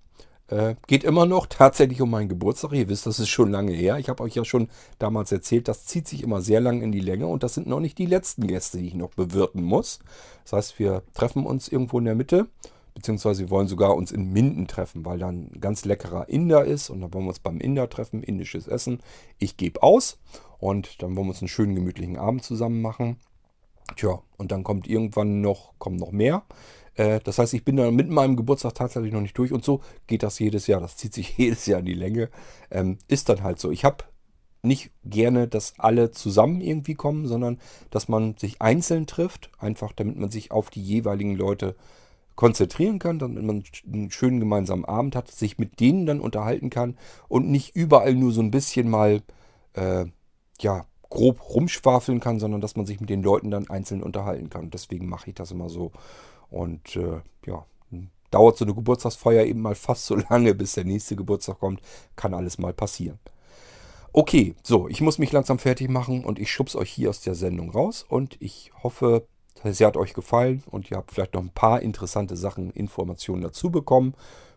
[0.48, 2.74] Äh, geht immer noch tatsächlich um meinen Geburtstag.
[2.74, 3.98] Ihr wisst, das ist schon lange her.
[3.98, 4.70] Ich habe euch ja schon
[5.00, 7.80] damals erzählt, das zieht sich immer sehr lang in die Länge und das sind noch
[7.80, 10.00] nicht die letzten Gäste, die ich noch bewirten muss.
[10.44, 12.48] Das heißt, wir treffen uns irgendwo in der Mitte
[12.94, 16.90] beziehungsweise wir wollen sogar uns in Minden treffen, weil da ein ganz leckerer Inder ist
[16.90, 19.00] und dann wollen wir uns beim Inder treffen, indisches Essen.
[19.40, 20.20] Ich gebe aus
[20.60, 23.18] und dann wollen wir uns einen schönen gemütlichen Abend zusammen machen.
[23.96, 26.44] Tja, und dann kommt irgendwann noch, kommen noch mehr.
[26.96, 29.82] Äh, das heißt, ich bin dann mit meinem Geburtstag tatsächlich noch nicht durch und so
[30.08, 30.82] geht das jedes Jahr.
[30.82, 32.30] Das zieht sich jedes Jahr in die Länge.
[32.72, 33.72] Ähm, ist dann halt so.
[33.72, 34.06] Ich habe
[34.62, 40.18] nicht gerne, dass alle zusammen irgendwie kommen, sondern dass man sich einzeln trifft, einfach damit
[40.18, 41.76] man sich auf die jeweiligen Leute
[42.36, 46.98] konzentrieren kann, damit man einen schönen gemeinsamen Abend hat, sich mit denen dann unterhalten kann
[47.28, 49.22] und nicht überall nur so ein bisschen mal
[49.74, 50.06] äh,
[50.60, 54.72] ja, grob rumschwafeln kann, sondern dass man sich mit den Leuten dann einzeln unterhalten kann.
[54.72, 55.92] Deswegen mache ich das immer so.
[56.50, 57.66] Und äh, ja,
[58.34, 61.82] dauert so eine Geburtstagsfeier eben mal fast so lange, bis der nächste Geburtstag kommt.
[62.16, 63.20] Kann alles mal passieren.
[64.12, 67.34] Okay, so, ich muss mich langsam fertig machen und ich schub's euch hier aus der
[67.34, 69.26] Sendung raus und ich hoffe,
[69.72, 73.72] sie hat euch gefallen und ihr habt vielleicht noch ein paar interessante Sachen, Informationen dazu
[73.72, 74.14] bekommen.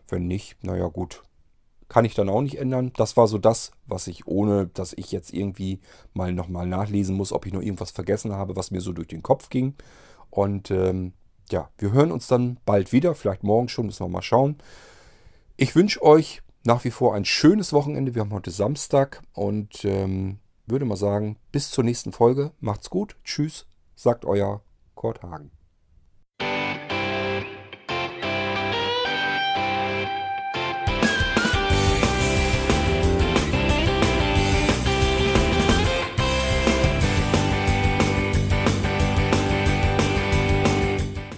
[0.09, 1.23] Wenn nicht, naja gut,
[1.89, 2.91] kann ich dann auch nicht ändern.
[2.97, 5.79] Das war so das, was ich ohne, dass ich jetzt irgendwie
[6.13, 9.23] mal nochmal nachlesen muss, ob ich noch irgendwas vergessen habe, was mir so durch den
[9.23, 9.75] Kopf ging.
[10.29, 11.13] Und ähm,
[11.49, 14.57] ja, wir hören uns dann bald wieder, vielleicht morgen schon, müssen wir mal schauen.
[15.55, 18.13] Ich wünsche euch nach wie vor ein schönes Wochenende.
[18.13, 22.51] Wir haben heute Samstag und ähm, würde mal sagen, bis zur nächsten Folge.
[22.59, 23.15] Macht's gut.
[23.23, 24.61] Tschüss, sagt euer
[24.97, 25.51] Kurt Hagen.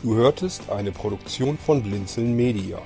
[0.01, 2.82] Du hörtest eine Produktion von Blinzeln Media.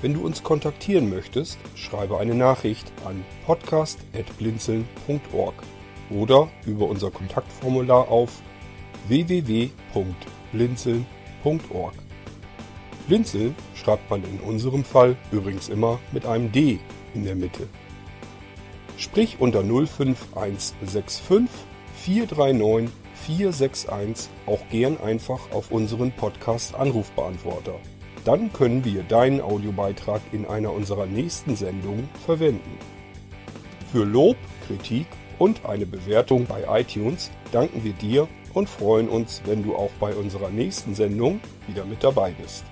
[0.00, 5.54] Wenn du uns kontaktieren möchtest, schreibe eine Nachricht an podcast.blinzeln.org
[6.10, 8.40] oder über unser Kontaktformular auf
[9.08, 11.94] www.blinzeln.org.
[13.06, 16.78] Blinzeln schreibt man in unserem Fall übrigens immer mit einem D
[17.14, 17.66] in der Mitte.
[18.96, 21.22] Sprich unter 05165
[21.96, 22.90] 439
[23.26, 27.74] 461 auch gern einfach auf unseren Podcast Anrufbeantworter.
[28.24, 32.78] Dann können wir deinen Audiobeitrag in einer unserer nächsten Sendungen verwenden.
[33.90, 34.36] Für Lob,
[34.66, 35.06] Kritik
[35.38, 40.14] und eine Bewertung bei iTunes danken wir dir und freuen uns, wenn du auch bei
[40.14, 42.64] unserer nächsten Sendung wieder mit dabei bist.